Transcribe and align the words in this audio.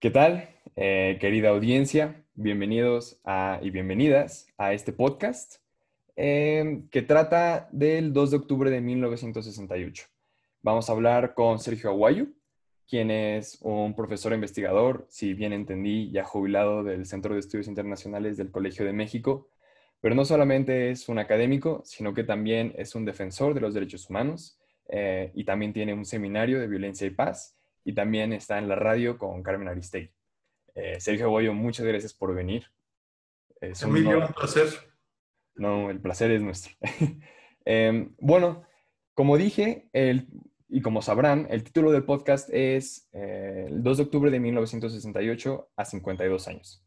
¿Qué 0.00 0.12
tal, 0.12 0.48
eh, 0.76 1.18
querida 1.20 1.48
audiencia? 1.48 2.24
Bienvenidos 2.36 3.20
y 3.60 3.70
bienvenidas 3.70 4.46
a 4.56 4.72
este 4.72 4.92
podcast 4.92 5.56
eh, 6.14 6.84
que 6.92 7.02
trata 7.02 7.68
del 7.72 8.12
2 8.12 8.30
de 8.30 8.36
octubre 8.36 8.70
de 8.70 8.80
1968. 8.80 10.06
Vamos 10.62 10.88
a 10.88 10.92
hablar 10.92 11.34
con 11.34 11.58
Sergio 11.58 11.90
Aguayo, 11.90 12.28
quien 12.88 13.10
es 13.10 13.58
un 13.60 13.96
profesor 13.96 14.32
investigador, 14.32 15.04
si 15.08 15.34
bien 15.34 15.52
entendí, 15.52 16.12
ya 16.12 16.22
jubilado 16.22 16.84
del 16.84 17.04
Centro 17.04 17.34
de 17.34 17.40
Estudios 17.40 17.66
Internacionales 17.66 18.36
del 18.36 18.52
Colegio 18.52 18.84
de 18.84 18.92
México, 18.92 19.50
pero 20.00 20.14
no 20.14 20.24
solamente 20.24 20.92
es 20.92 21.08
un 21.08 21.18
académico, 21.18 21.82
sino 21.84 22.14
que 22.14 22.22
también 22.22 22.72
es 22.78 22.94
un 22.94 23.04
defensor 23.04 23.52
de 23.52 23.62
los 23.62 23.74
derechos 23.74 24.08
humanos 24.08 24.60
eh, 24.90 25.32
y 25.34 25.42
también 25.42 25.72
tiene 25.72 25.92
un 25.92 26.04
seminario 26.04 26.60
de 26.60 26.68
violencia 26.68 27.04
y 27.04 27.10
paz 27.10 27.57
y 27.88 27.94
también 27.94 28.34
está 28.34 28.58
en 28.58 28.68
la 28.68 28.74
radio 28.74 29.16
con 29.16 29.42
Carmen 29.42 29.66
Aristegui. 29.66 30.10
Eh, 30.74 31.00
Sergio 31.00 31.30
Boyo, 31.30 31.54
muchas 31.54 31.86
gracias 31.86 32.12
por 32.12 32.34
venir. 32.34 32.66
Es 33.62 33.82
un, 33.82 33.96
un 34.06 34.28
placer. 34.34 34.68
No, 35.54 35.88
el 35.88 35.98
placer 35.98 36.30
es 36.32 36.42
nuestro. 36.42 36.74
Em, 37.64 38.14
bueno, 38.18 38.62
como 39.14 39.38
dije, 39.38 39.88
el, 39.94 40.28
y 40.68 40.82
como 40.82 41.00
sabrán, 41.00 41.46
el 41.48 41.64
título 41.64 41.90
del 41.90 42.04
podcast 42.04 42.50
es 42.52 43.08
eh, 43.12 43.64
el 43.68 43.82
2 43.82 43.96
de 43.96 44.02
octubre 44.02 44.30
de 44.30 44.40
1968 44.40 45.70
a 45.74 45.84
52 45.86 46.48
años. 46.48 46.84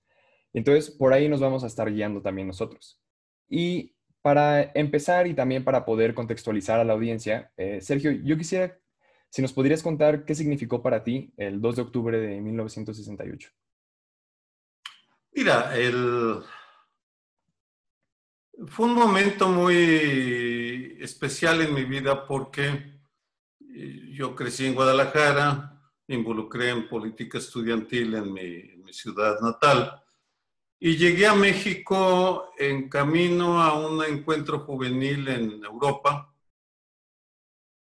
Entonces, 0.53 0.91
por 0.91 1.13
ahí 1.13 1.27
nos 1.27 1.39
vamos 1.39 1.63
a 1.63 1.67
estar 1.67 1.91
guiando 1.91 2.21
también 2.21 2.47
nosotros. 2.47 3.01
Y 3.49 3.95
para 4.21 4.71
empezar 4.75 5.25
y 5.25 5.33
también 5.33 5.63
para 5.63 5.83
poder 5.83 6.13
contextualizar 6.13 6.79
a 6.79 6.83
la 6.83 6.93
audiencia, 6.93 7.51
eh, 7.57 7.81
Sergio, 7.81 8.11
yo 8.11 8.37
quisiera 8.37 8.80
si 9.31 9.41
nos 9.41 9.53
podrías 9.53 9.81
contar 9.81 10.25
qué 10.25 10.35
significó 10.35 10.83
para 10.83 11.03
ti 11.03 11.33
el 11.37 11.61
2 11.61 11.77
de 11.77 11.81
octubre 11.81 12.19
de 12.19 12.41
1968. 12.41 13.49
Mira, 15.31 15.75
el... 15.77 16.43
fue 18.67 18.87
un 18.87 18.93
momento 18.93 19.47
muy 19.47 20.97
especial 20.99 21.61
en 21.61 21.73
mi 21.73 21.85
vida 21.85 22.27
porque 22.27 22.99
eh, 23.73 24.09
yo 24.11 24.35
crecí 24.35 24.65
en 24.65 24.75
Guadalajara, 24.75 25.81
me 26.07 26.15
involucré 26.15 26.71
en 26.71 26.89
política 26.89 27.37
estudiantil 27.37 28.21
mi, 28.23 28.41
en 28.41 28.83
mi 28.83 28.91
ciudad 28.91 29.39
natal 29.39 30.03
y 30.77 30.97
llegué 30.97 31.25
a 31.27 31.35
México 31.35 32.51
en 32.57 32.89
camino 32.89 33.61
a 33.61 33.79
un 33.79 34.03
encuentro 34.03 34.59
juvenil 34.59 35.25
en 35.29 35.63
Europa 35.63 36.30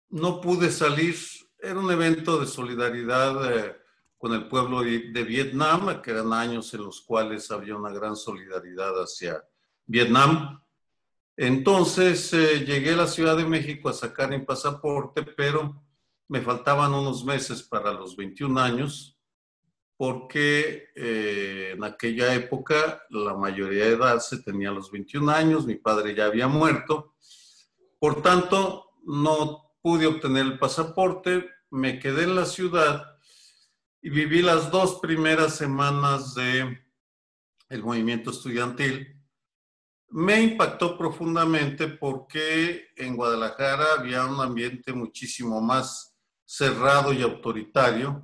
no 0.09 0.41
pude 0.41 0.71
salir. 0.71 1.15
Era 1.59 1.79
un 1.79 1.91
evento 1.91 2.39
de 2.39 2.47
solidaridad 2.47 3.57
eh, 3.57 3.75
con 4.17 4.33
el 4.33 4.47
pueblo 4.47 4.81
de 4.81 5.23
Vietnam, 5.23 6.01
que 6.01 6.11
eran 6.11 6.33
años 6.33 6.73
en 6.73 6.83
los 6.83 7.01
cuales 7.01 7.51
había 7.51 7.75
una 7.75 7.91
gran 7.91 8.15
solidaridad 8.15 8.93
hacia 9.01 9.43
Vietnam. 9.85 10.61
Entonces 11.37 12.33
eh, 12.33 12.65
llegué 12.65 12.93
a 12.93 12.97
la 12.97 13.07
Ciudad 13.07 13.35
de 13.35 13.45
México 13.45 13.89
a 13.89 13.93
sacar 13.93 14.29
mi 14.29 14.39
pasaporte, 14.39 15.23
pero 15.23 15.83
me 16.27 16.41
faltaban 16.41 16.93
unos 16.93 17.23
meses 17.25 17.61
para 17.61 17.93
los 17.93 18.15
21 18.15 18.59
años, 18.59 19.19
porque 19.97 20.89
eh, 20.95 21.73
en 21.75 21.83
aquella 21.83 22.33
época 22.33 23.03
la 23.09 23.33
mayoría 23.33 23.85
de 23.85 23.93
edad 23.93 24.19
se 24.19 24.41
tenía 24.41 24.71
los 24.71 24.91
21 24.91 25.29
años, 25.29 25.65
mi 25.65 25.75
padre 25.75 26.15
ya 26.15 26.25
había 26.25 26.47
muerto, 26.47 27.15
por 27.99 28.21
tanto 28.21 28.91
no 29.05 29.64
pude 29.85 30.07
obtener 30.07 30.47
el 30.47 30.57
pasaporte, 30.57 31.47
me 31.69 31.99
quedé 31.99 32.23
en 32.23 32.33
la 32.33 32.47
ciudad 32.47 33.19
y 34.01 34.09
viví 34.09 34.41
las 34.41 34.71
dos 34.71 34.97
primeras 34.99 35.57
semanas 35.57 36.33
de 36.33 36.79
el 37.69 37.83
movimiento 37.83 38.31
estudiantil. 38.31 39.21
Me 40.09 40.41
impactó 40.41 40.97
profundamente 40.97 41.87
porque 41.87 42.87
en 42.95 43.15
Guadalajara 43.15 43.85
había 43.99 44.25
un 44.25 44.41
ambiente 44.41 44.91
muchísimo 44.91 45.61
más 45.61 46.17
cerrado 46.43 47.13
y 47.13 47.21
autoritario 47.21 48.23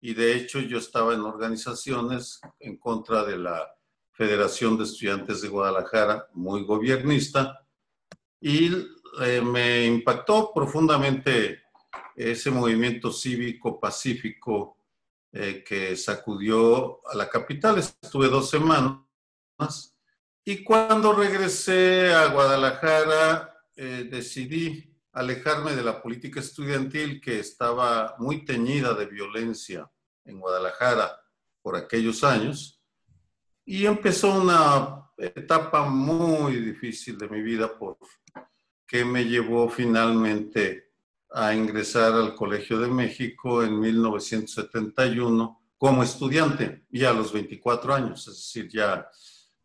y 0.00 0.14
de 0.14 0.34
hecho 0.34 0.58
yo 0.58 0.78
estaba 0.78 1.14
en 1.14 1.20
organizaciones 1.20 2.40
en 2.58 2.76
contra 2.76 3.22
de 3.22 3.38
la 3.38 3.72
Federación 4.10 4.76
de 4.76 4.82
Estudiantes 4.82 5.42
de 5.42 5.48
Guadalajara, 5.48 6.26
muy 6.32 6.64
gobiernista, 6.64 7.68
y 8.40 8.70
eh, 9.20 9.40
me 9.40 9.86
impactó 9.86 10.52
profundamente 10.54 11.62
ese 12.14 12.50
movimiento 12.50 13.12
cívico 13.12 13.78
pacífico 13.78 14.76
eh, 15.32 15.62
que 15.66 15.96
sacudió 15.96 17.00
a 17.08 17.14
la 17.14 17.28
capital. 17.28 17.78
Estuve 17.78 18.28
dos 18.28 18.50
semanas 18.50 19.96
y 20.44 20.64
cuando 20.64 21.12
regresé 21.12 22.12
a 22.12 22.28
Guadalajara 22.28 23.54
eh, 23.76 24.08
decidí 24.10 24.96
alejarme 25.12 25.74
de 25.74 25.82
la 25.82 26.00
política 26.00 26.40
estudiantil 26.40 27.20
que 27.20 27.40
estaba 27.40 28.16
muy 28.18 28.44
teñida 28.44 28.94
de 28.94 29.06
violencia 29.06 29.90
en 30.24 30.40
Guadalajara 30.40 31.20
por 31.62 31.76
aquellos 31.76 32.24
años 32.24 32.82
y 33.64 33.84
empezó 33.84 34.40
una 34.40 35.10
etapa 35.18 35.84
muy 35.84 36.56
difícil 36.56 37.18
de 37.18 37.28
mi 37.28 37.42
vida 37.42 37.78
por 37.78 37.98
que 38.88 39.04
me 39.04 39.26
llevó 39.26 39.68
finalmente 39.68 40.92
a 41.30 41.54
ingresar 41.54 42.14
al 42.14 42.34
Colegio 42.34 42.80
de 42.80 42.88
México 42.88 43.62
en 43.62 43.78
1971 43.78 45.62
como 45.76 46.02
estudiante 46.02 46.86
y 46.90 47.04
a 47.04 47.12
los 47.12 47.32
24 47.32 47.94
años, 47.94 48.26
es 48.26 48.36
decir, 48.36 48.68
ya 48.68 49.06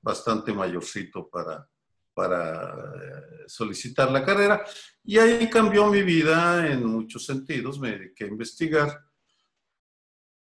bastante 0.02 0.52
mayorcito 0.52 1.30
para, 1.30 1.66
para 2.14 2.74
eh, 2.74 3.48
solicitar 3.48 4.12
la 4.12 4.26
carrera. 4.26 4.66
Y 5.06 5.18
ahí 5.18 5.50
cambió 5.50 5.88
mi 5.88 6.04
vida 6.04 6.70
en 6.70 6.86
muchos 6.86 7.26
sentidos, 7.26 7.80
me 7.80 7.92
dediqué 7.92 8.26
a 8.26 8.28
investigar. 8.28 9.06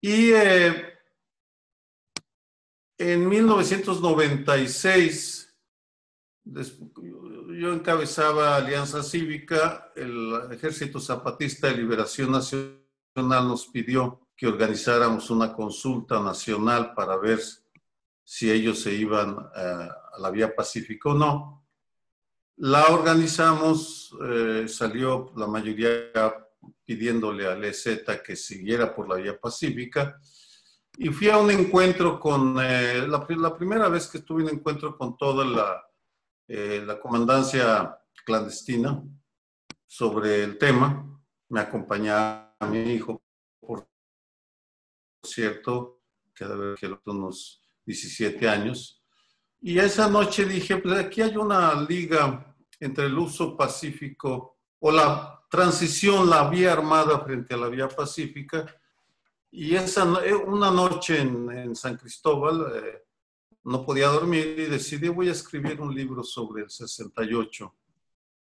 Y 0.02 0.32
eh, 0.32 0.94
en 2.98 3.28
1996 3.28 5.54
yo 7.60 7.74
encabezaba 7.74 8.56
Alianza 8.56 9.04
Cívica, 9.04 9.92
el 9.94 10.34
Ejército 10.50 10.98
Zapatista 10.98 11.68
de 11.68 11.76
Liberación 11.76 12.32
Nacional 12.32 12.80
nos 13.48 13.68
pidió 13.68 14.28
que 14.38 14.48
organizáramos 14.48 15.30
una 15.30 15.52
consulta 15.54 16.22
nacional 16.22 16.94
para 16.94 17.18
ver 17.18 17.42
si 18.24 18.50
ellos 18.50 18.80
se 18.80 18.94
iban 18.94 19.38
a, 19.54 19.90
la 20.20 20.32
vía 20.32 20.56
pacífica 20.56 21.10
o 21.10 21.14
no. 21.14 21.68
La 22.56 22.88
organizamos, 22.88 24.16
eh, 24.24 24.66
salió 24.70 25.34
la 25.36 25.48
mayoría 25.48 26.12
pidiéndole 26.86 27.46
al 27.46 27.64
EZ 27.66 28.02
que 28.26 28.38
siguiera 28.38 28.96
por 28.96 29.10
la 29.10 29.16
vía 29.16 29.38
pacífica. 29.38 30.18
Y 30.98 31.10
fui 31.10 31.30
a 31.30 31.38
un 31.38 31.52
encuentro 31.52 32.22
con, 32.22 32.58
eh, 32.62 33.06
la, 33.06 33.26
la, 33.28 33.58
primera 33.58 33.90
vez 33.90 34.08
que 34.08 34.20
tuve 34.20 34.44
un 34.44 34.50
encuentro 34.50 34.98
con 34.98 35.18
toda 35.18 35.46
la, 35.46 35.89
eh, 36.52 36.84
la 36.84 37.00
comandancia 37.00 37.96
clandestina 38.26 39.04
sobre 39.86 40.44
el 40.44 40.58
tema. 40.58 41.06
Me 41.48 41.60
acompañaba 41.60 42.56
mi 42.70 42.80
hijo, 42.94 43.22
por 43.60 43.88
cierto, 45.24 46.02
que 46.34 46.46
debe 46.46 46.76
haber 46.82 47.00
unos 47.06 47.62
17 47.86 48.50
años. 48.50 49.04
Y 49.62 49.78
esa 49.78 50.10
noche 50.10 50.46
dije, 50.46 50.78
pues 50.78 50.98
aquí 50.98 51.22
hay 51.22 51.38
una 51.38 51.80
liga 51.82 52.56
entre 52.80 53.06
el 53.06 53.18
uso 53.18 53.56
pacífico 53.56 54.58
o 54.80 54.92
la 54.92 55.40
transición, 55.52 56.30
la 56.32 56.50
vía 56.50 56.74
armada 56.74 57.20
frente 57.20 57.54
a 57.54 57.58
la 57.58 57.70
vía 57.70 57.88
pacífica. 57.88 58.66
Y 59.52 59.76
esa, 59.76 60.04
eh, 60.26 60.34
una 60.34 60.72
noche 60.72 61.22
en, 61.22 61.52
en 61.52 61.76
San 61.76 61.96
Cristóbal, 61.96 62.72
eh, 62.76 63.09
no 63.70 63.86
podía 63.86 64.08
dormir 64.08 64.56
y 64.58 64.66
decidí 64.66 65.10
voy 65.10 65.30
a 65.30 65.34
escribir 65.34 65.80
un 65.80 65.94
libro 65.94 66.24
sobre 66.24 66.64
el 66.64 66.72
68 66.72 67.76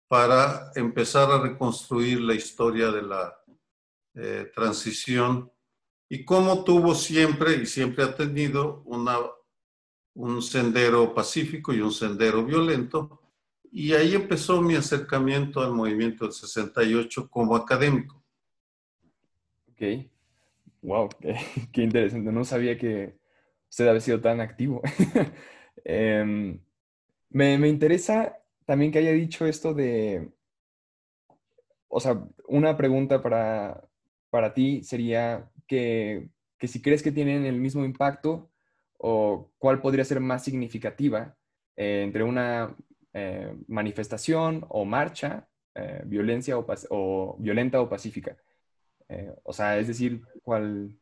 para 0.07 0.71
empezar 0.73 1.29
a 1.29 1.39
reconstruir 1.39 2.19
la 2.19 2.33
historia 2.33 2.89
de 2.91 3.03
la 3.03 3.37
eh, 4.15 4.51
transición 4.55 5.51
y 6.09 6.25
cómo 6.25 6.63
tuvo 6.63 6.95
siempre 6.95 7.57
y 7.57 7.67
siempre 7.67 8.05
ha 8.05 8.15
tenido 8.15 8.81
una, 8.85 9.19
un 10.15 10.41
sendero 10.41 11.13
pacífico 11.13 11.71
y 11.73 11.81
un 11.81 11.91
sendero 11.91 12.43
violento. 12.43 13.21
Y 13.71 13.93
ahí 13.93 14.15
empezó 14.15 14.59
mi 14.63 14.73
acercamiento 14.73 15.61
al 15.61 15.73
movimiento 15.73 16.25
del 16.25 16.33
68 16.33 17.29
como 17.29 17.55
académico. 17.55 18.23
Ok, 19.73 20.09
wow, 20.81 21.07
qué 21.71 21.83
interesante. 21.83 22.31
No 22.31 22.43
sabía 22.43 22.75
que, 22.79 23.18
usted 23.69 23.87
ha 23.87 23.99
sido 23.99 24.21
tan 24.21 24.41
activo. 24.41 24.81
Em, 25.85 26.59
me, 27.29 27.57
me, 27.57 27.69
interesa 27.69 28.37
también 28.65 28.91
que 28.91 28.99
haya 28.99 29.13
dicho 29.13 29.45
esto 29.45 29.73
de, 29.73 30.29
o 31.87 31.99
sea, 32.01 32.21
una 32.47 32.75
pregunta 32.75 33.23
para, 33.23 33.87
para 34.29 34.53
ti 34.53 34.83
sería 34.83 35.49
que 35.67 36.29
que 36.59 36.67
si 36.67 36.81
crees 36.81 37.01
que 37.01 37.11
tienen 37.11 37.45
el 37.45 37.55
mismo 37.55 37.85
impacto 37.85 38.51
o 38.97 39.51
cuál 39.57 39.81
podría 39.81 40.03
ser 40.03 40.19
más 40.19 40.43
significativa 40.43 41.35
eh, 41.75 42.03
entre 42.03 42.23
una 42.23 42.75
eh, 43.13 43.55
manifestación 43.67 44.65
o 44.69 44.85
marcha, 44.85 45.47
eh, 45.73 46.03
violencia 46.05 46.57
o, 46.57 46.67
o, 46.89 47.37
violenta 47.39 47.81
o 47.81 47.89
pacífica. 47.89 48.37
o 49.43 49.53
sea, 49.53 49.79
es 49.79 49.87
decir, 49.87 50.21
cuál... 50.43 50.95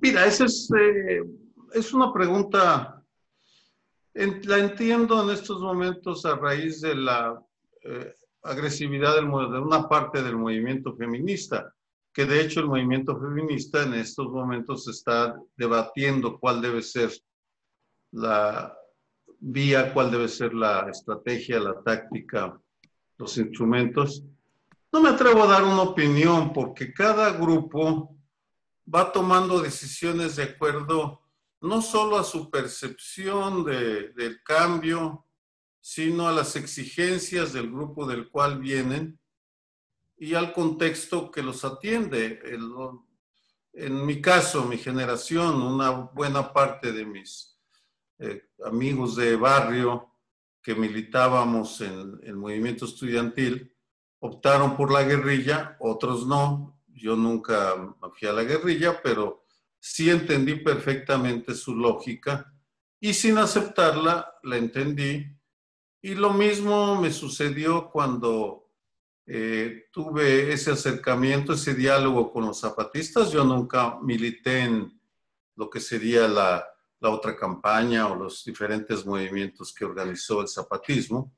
Mira, 0.00 0.26
esa 0.26 0.44
es, 0.44 0.68
es 1.72 1.92
una 1.92 2.12
pregunta, 2.12 3.02
la 4.14 4.58
entiendo 4.58 5.22
en 5.22 5.30
estos 5.30 5.60
momentos 5.60 6.24
a 6.26 6.36
raíz 6.36 6.80
de 6.80 6.94
la 6.94 7.40
agresividad 8.42 9.14
del, 9.16 9.26
de 9.26 9.58
una 9.58 9.88
parte 9.88 10.22
del 10.22 10.36
movimiento 10.36 10.94
feminista 10.94 11.74
que 12.14 12.24
de 12.24 12.40
hecho 12.40 12.60
el 12.60 12.68
movimiento 12.68 13.18
feminista 13.18 13.82
en 13.82 13.94
estos 13.94 14.28
momentos 14.28 14.86
está 14.86 15.36
debatiendo 15.56 16.38
cuál 16.38 16.62
debe 16.62 16.80
ser 16.80 17.10
la 18.12 18.72
vía, 19.40 19.92
cuál 19.92 20.12
debe 20.12 20.28
ser 20.28 20.54
la 20.54 20.88
estrategia, 20.88 21.58
la 21.58 21.82
táctica, 21.82 22.56
los 23.18 23.36
instrumentos. 23.36 24.22
No 24.92 25.02
me 25.02 25.08
atrevo 25.08 25.42
a 25.42 25.48
dar 25.48 25.64
una 25.64 25.82
opinión 25.82 26.52
porque 26.52 26.92
cada 26.92 27.32
grupo 27.32 28.13
va 28.92 29.12
tomando 29.12 29.60
decisiones 29.60 30.36
de 30.36 30.44
acuerdo 30.44 31.20
no 31.60 31.80
solo 31.80 32.18
a 32.18 32.24
su 32.24 32.50
percepción 32.50 33.64
de, 33.64 34.12
del 34.12 34.42
cambio, 34.42 35.26
sino 35.80 36.28
a 36.28 36.32
las 36.32 36.56
exigencias 36.56 37.52
del 37.52 37.70
grupo 37.70 38.06
del 38.06 38.28
cual 38.30 38.58
vienen 38.58 39.18
y 40.16 40.34
al 40.34 40.52
contexto 40.52 41.30
que 41.30 41.42
los 41.42 41.64
atiende. 41.64 42.40
en 43.72 44.06
mi 44.06 44.20
caso, 44.20 44.64
mi 44.64 44.78
generación, 44.78 45.60
una 45.60 45.90
buena 45.90 46.52
parte 46.52 46.92
de 46.92 47.04
mis 47.04 47.58
eh, 48.18 48.48
amigos 48.64 49.16
de 49.16 49.36
barrio 49.36 50.14
que 50.62 50.74
militábamos 50.74 51.80
en 51.80 52.18
el 52.22 52.36
movimiento 52.36 52.86
estudiantil 52.86 53.74
optaron 54.20 54.76
por 54.76 54.90
la 54.90 55.02
guerrilla, 55.02 55.76
otros 55.80 56.26
no. 56.26 56.80
Yo 56.94 57.16
nunca 57.16 57.74
fui 58.18 58.28
a 58.28 58.32
la 58.32 58.44
guerrilla, 58.44 59.00
pero 59.02 59.44
sí 59.78 60.10
entendí 60.10 60.56
perfectamente 60.56 61.54
su 61.54 61.74
lógica 61.74 62.52
y 63.00 63.12
sin 63.12 63.38
aceptarla 63.38 64.34
la 64.42 64.56
entendí. 64.56 65.26
Y 66.00 66.14
lo 66.14 66.32
mismo 66.32 67.00
me 67.00 67.12
sucedió 67.12 67.90
cuando 67.90 68.70
eh, 69.26 69.86
tuve 69.90 70.52
ese 70.52 70.70
acercamiento, 70.70 71.52
ese 71.52 71.74
diálogo 71.74 72.32
con 72.32 72.46
los 72.46 72.60
zapatistas. 72.60 73.30
Yo 73.30 73.44
nunca 73.44 73.98
milité 74.00 74.60
en 74.60 75.00
lo 75.56 75.70
que 75.70 75.80
sería 75.80 76.28
la, 76.28 76.66
la 77.00 77.10
otra 77.10 77.36
campaña 77.36 78.06
o 78.08 78.14
los 78.14 78.44
diferentes 78.44 79.04
movimientos 79.04 79.74
que 79.74 79.84
organizó 79.84 80.40
el 80.40 80.48
zapatismo, 80.48 81.32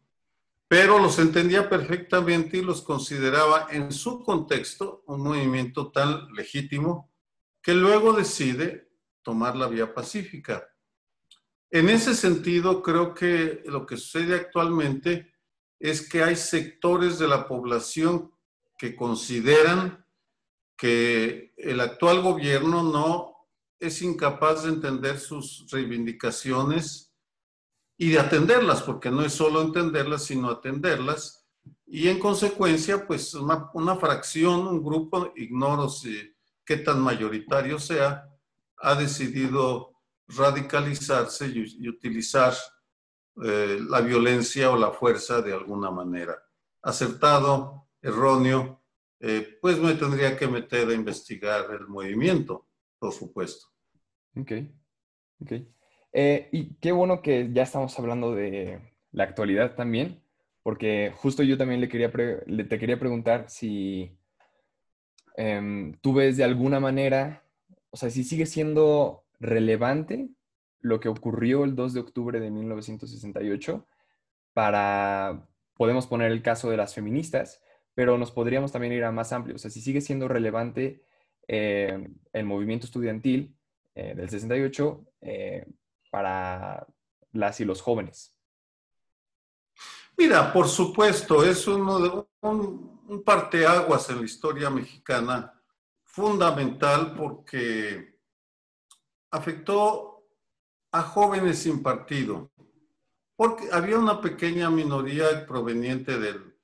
pero 0.68 0.98
los 0.98 1.18
entendía 1.18 1.68
perfectamente 1.68 2.58
y 2.58 2.62
los 2.62 2.82
consideraba 2.82 3.68
en 3.70 3.92
su 3.92 4.22
contexto 4.24 5.04
un 5.06 5.22
movimiento 5.22 5.92
tan 5.92 6.32
legítimo 6.32 7.12
que 7.62 7.74
luego 7.74 8.12
decide 8.12 8.90
tomar 9.22 9.56
la 9.56 9.68
vía 9.68 9.94
pacífica. 9.94 10.68
En 11.70 11.88
ese 11.88 12.14
sentido, 12.14 12.82
creo 12.82 13.14
que 13.14 13.62
lo 13.66 13.86
que 13.86 13.96
sucede 13.96 14.34
actualmente 14.34 15.32
es 15.78 16.08
que 16.08 16.22
hay 16.22 16.36
sectores 16.36 17.18
de 17.18 17.28
la 17.28 17.46
población 17.46 18.32
que 18.78 18.96
consideran 18.96 20.04
que 20.76 21.54
el 21.56 21.80
actual 21.80 22.22
gobierno 22.22 22.82
no 22.82 23.36
es 23.78 24.02
incapaz 24.02 24.64
de 24.64 24.70
entender 24.70 25.18
sus 25.18 25.66
reivindicaciones 25.70 27.05
y 27.98 28.10
de 28.10 28.18
atenderlas, 28.18 28.82
porque 28.82 29.10
no 29.10 29.22
es 29.22 29.32
solo 29.32 29.62
entenderlas, 29.62 30.24
sino 30.24 30.50
atenderlas. 30.50 31.46
Y 31.86 32.08
en 32.08 32.18
consecuencia, 32.18 33.06
pues 33.06 33.34
una, 33.34 33.96
fracción, 33.96 34.66
un 34.66 34.84
grupo, 34.84 35.32
ignoro 35.36 35.88
si, 35.88 36.34
qué 36.64 36.76
tan 36.78 37.00
mayoritario 37.00 37.78
sea, 37.78 38.28
ha 38.78 38.94
decidido 38.94 39.92
radicalizarse 40.28 41.46
y 41.48 41.88
utilizar 41.88 42.52
eh, 43.42 43.78
la 43.88 44.00
violencia 44.00 44.70
o 44.70 44.76
la 44.76 44.90
fuerza 44.90 45.42
de 45.42 45.52
alguna 45.52 45.90
manera. 45.90 46.36
Acertado, 46.82 47.88
erróneo, 48.00 48.82
eh, 49.20 49.58
pues 49.60 49.78
me 49.78 49.94
tendría 49.94 50.36
que 50.36 50.48
meter 50.48 50.88
a 50.88 50.94
investigar 50.94 51.70
el 51.70 51.86
movimiento, 51.86 52.66
por 52.98 53.12
supuesto. 53.12 53.66
Ok, 54.36 54.52
ok. 55.40 55.52
Eh, 56.18 56.48
y 56.50 56.76
qué 56.76 56.92
bueno 56.92 57.20
que 57.20 57.50
ya 57.52 57.64
estamos 57.64 57.98
hablando 57.98 58.34
de 58.34 58.80
la 59.12 59.24
actualidad 59.24 59.74
también, 59.74 60.22
porque 60.62 61.12
justo 61.14 61.42
yo 61.42 61.58
también 61.58 61.82
le 61.82 61.90
quería 61.90 62.10
te 62.10 62.78
quería 62.78 62.98
preguntar 62.98 63.50
si 63.50 64.16
em, 65.36 65.92
tú 66.00 66.14
ves 66.14 66.38
de 66.38 66.44
alguna 66.44 66.80
manera, 66.80 67.44
o 67.90 67.98
sea, 67.98 68.08
si 68.08 68.24
sigue 68.24 68.46
siendo 68.46 69.26
relevante 69.40 70.30
lo 70.80 71.00
que 71.00 71.10
ocurrió 71.10 71.64
el 71.64 71.76
2 71.76 71.92
de 71.92 72.00
octubre 72.00 72.40
de 72.40 72.50
1968 72.50 73.86
para, 74.54 75.46
podemos 75.76 76.06
poner 76.06 76.32
el 76.32 76.40
caso 76.40 76.70
de 76.70 76.78
las 76.78 76.94
feministas, 76.94 77.62
pero 77.94 78.16
nos 78.16 78.30
podríamos 78.30 78.72
también 78.72 78.94
ir 78.94 79.04
a 79.04 79.12
más 79.12 79.34
amplio. 79.34 79.56
O 79.56 79.58
sea, 79.58 79.70
si 79.70 79.82
sigue 79.82 80.00
siendo 80.00 80.28
relevante 80.28 81.02
eh, 81.46 82.08
el 82.32 82.46
movimiento 82.46 82.86
estudiantil 82.86 83.54
eh, 83.94 84.14
del 84.14 84.30
68 84.30 85.04
eh, 85.20 85.66
para 86.10 86.86
las 87.32 87.60
y 87.60 87.64
los 87.64 87.80
jóvenes. 87.80 88.34
Mira, 90.16 90.52
por 90.52 90.68
supuesto, 90.68 91.44
es 91.44 91.66
uno 91.66 91.98
de, 92.00 92.26
un, 92.40 93.02
un 93.08 93.22
parteaguas 93.22 94.08
en 94.10 94.18
la 94.20 94.24
historia 94.24 94.70
mexicana 94.70 95.52
fundamental 96.04 97.14
porque 97.14 98.18
afectó 99.30 100.26
a 100.92 101.02
jóvenes 101.02 101.58
sin 101.58 101.82
partido, 101.82 102.50
porque 103.36 103.68
había 103.70 103.98
una 103.98 104.20
pequeña 104.20 104.70
minoría 104.70 105.46
proveniente 105.46 106.18
del 106.18 106.56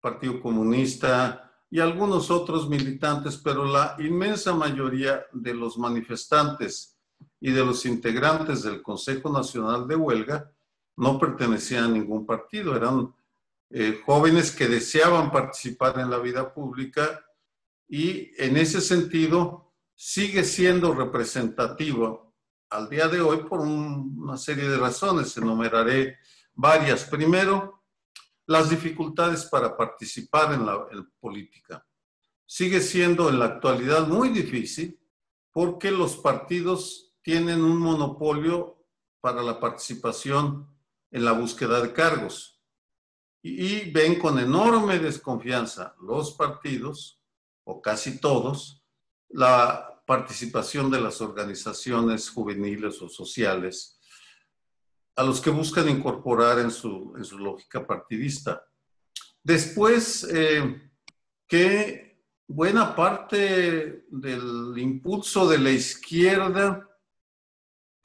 Partido 0.00 0.40
Comunista 0.40 1.50
y 1.70 1.80
algunos 1.80 2.30
otros 2.30 2.68
militantes, 2.68 3.36
pero 3.38 3.64
la 3.64 3.96
inmensa 3.98 4.54
mayoría 4.54 5.24
de 5.32 5.54
los 5.54 5.78
manifestantes 5.78 6.97
y 7.40 7.52
de 7.52 7.64
los 7.64 7.86
integrantes 7.86 8.62
del 8.62 8.82
Consejo 8.82 9.30
Nacional 9.30 9.86
de 9.86 9.96
Huelga 9.96 10.52
no 10.96 11.18
pertenecían 11.18 11.84
a 11.84 11.88
ningún 11.88 12.26
partido, 12.26 12.74
eran 12.74 13.14
eh, 13.70 14.00
jóvenes 14.04 14.50
que 14.50 14.66
deseaban 14.66 15.30
participar 15.30 15.98
en 16.00 16.10
la 16.10 16.18
vida 16.18 16.52
pública 16.52 17.24
y 17.86 18.32
en 18.36 18.56
ese 18.56 18.80
sentido 18.80 19.72
sigue 19.94 20.42
siendo 20.44 20.94
representativo 20.94 22.34
al 22.70 22.88
día 22.88 23.08
de 23.08 23.20
hoy 23.20 23.38
por 23.48 23.60
una 23.60 24.36
serie 24.36 24.68
de 24.68 24.76
razones. 24.76 25.36
Enumeraré 25.36 26.18
varias. 26.54 27.04
Primero, 27.04 27.84
las 28.46 28.70
dificultades 28.70 29.44
para 29.46 29.76
participar 29.76 30.54
en 30.54 30.66
la 30.66 30.86
política. 31.20 31.86
Sigue 32.46 32.80
siendo 32.80 33.28
en 33.28 33.38
la 33.38 33.46
actualidad 33.46 34.06
muy 34.06 34.30
difícil 34.30 34.98
porque 35.52 35.90
los 35.90 36.16
partidos 36.16 37.07
tienen 37.28 37.62
un 37.62 37.76
monopolio 37.76 38.86
para 39.20 39.42
la 39.42 39.60
participación 39.60 40.66
en 41.10 41.26
la 41.26 41.32
búsqueda 41.32 41.82
de 41.82 41.92
cargos. 41.92 42.58
Y, 43.42 43.90
ven 43.90 44.18
con 44.18 44.38
enorme 44.38 44.98
desconfianza 44.98 45.94
los 46.00 46.32
partidos, 46.32 47.20
o 47.64 47.82
casi 47.82 48.18
todos, 48.18 48.82
la 49.28 50.02
participación 50.06 50.90
de 50.90 51.02
las 51.02 51.20
organizaciones 51.20 52.30
juveniles 52.30 53.02
o 53.02 53.10
sociales 53.10 54.00
a 55.14 55.22
los 55.22 55.42
que 55.42 55.50
buscan 55.50 55.86
incorporar 55.86 56.58
en 56.60 56.70
su, 56.70 57.12
en 57.14 57.26
su 57.26 57.38
lógica 57.38 57.86
partidista. 57.86 58.64
Después, 59.42 60.26
eh, 60.32 60.90
que 61.46 62.24
buena 62.46 62.96
parte 62.96 64.06
del 64.08 64.72
impulso 64.78 65.46
de 65.46 65.58
la 65.58 65.72
izquierda, 65.72 66.87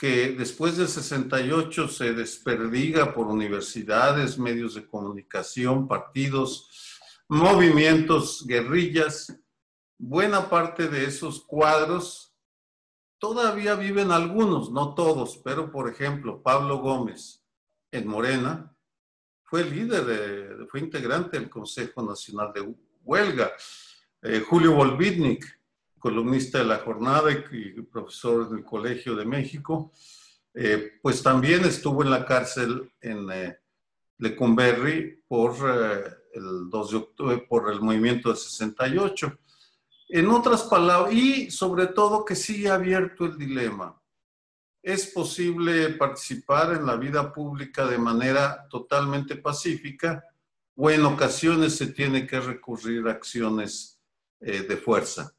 que 0.03 0.33
después 0.33 0.75
del 0.75 0.89
68 0.89 1.88
se 1.88 2.12
desperdiga 2.12 3.13
por 3.13 3.27
universidades, 3.27 4.38
medios 4.38 4.75
de 4.75 4.86
comunicación, 4.86 5.88
partidos, 5.88 7.00
movimientos, 7.29 8.45
guerrillas, 8.45 9.33
buena 9.98 10.50
parte 10.50 10.89
de 10.89 11.05
esos 11.05 11.45
cuadros 11.45 12.36
todavía 13.17 13.75
viven 13.75 14.12
algunos, 14.12 14.69
no 14.74 14.93
todos, 14.93 15.38
pero 15.38 15.72
por 15.72 15.89
ejemplo, 15.89 16.43
Pablo 16.43 16.79
Gómez 16.79 17.41
en 17.89 18.05
Morena 18.05 18.75
fue 19.43 19.63
líder, 19.63 20.67
fue 20.67 20.81
integrante 20.81 21.39
del 21.39 21.50
Consejo 21.50 22.03
Nacional 22.03 22.51
de 22.51 22.75
Huelga. 23.05 23.53
Eh, 24.22 24.41
Julio 24.41 24.74
Volvitnik 24.74 25.45
columnista 26.03 26.57
de 26.57 26.65
la 26.65 26.79
jornada 26.79 27.31
y, 27.31 27.81
profesor 27.83 28.50
del 28.50 28.65
Colegio 28.65 29.15
de 29.15 29.24
México, 29.24 29.93
eh, 30.53 31.00
pues 31.01 31.24
también 31.24 31.63
estuvo 31.63 32.03
en 32.03 32.10
la 32.10 32.25
cárcel 32.25 32.91
en 33.00 33.31
eh, 33.31 33.57
Lecumberri 34.17 35.24
por 35.25 35.55
el 36.33 36.69
2 36.69 36.91
de 36.91 36.98
octubre, 36.98 37.38
por 37.48 37.72
el 37.72 37.79
movimiento 37.79 38.31
de 38.31 38.36
68. 38.36 39.39
En 40.10 40.29
otras 40.29 40.63
palabras, 40.63 41.13
y 41.13 41.50
sobre 41.50 41.88
todo 41.88 42.25
que 42.25 42.36
sigue 42.36 42.69
abierto 42.69 43.24
el 43.24 43.38
dilema. 43.38 43.98
¿Es 44.81 45.07
posible 45.07 45.91
participar 45.91 46.74
en 46.74 46.86
la 46.86 46.98
vida 46.98 47.31
pública 47.31 47.86
de 47.86 47.98
manera 47.98 48.67
totalmente 48.69 49.38
pacífica 49.38 50.22
o 50.75 50.91
en 50.91 51.05
ocasiones 51.05 51.77
se 51.77 51.88
tiene 51.88 52.27
que 52.27 52.41
recurrir 52.41 53.07
a 53.07 53.12
acciones 53.12 54.01
eh, 54.41 54.63
de 54.63 54.75
fuerza? 54.75 55.33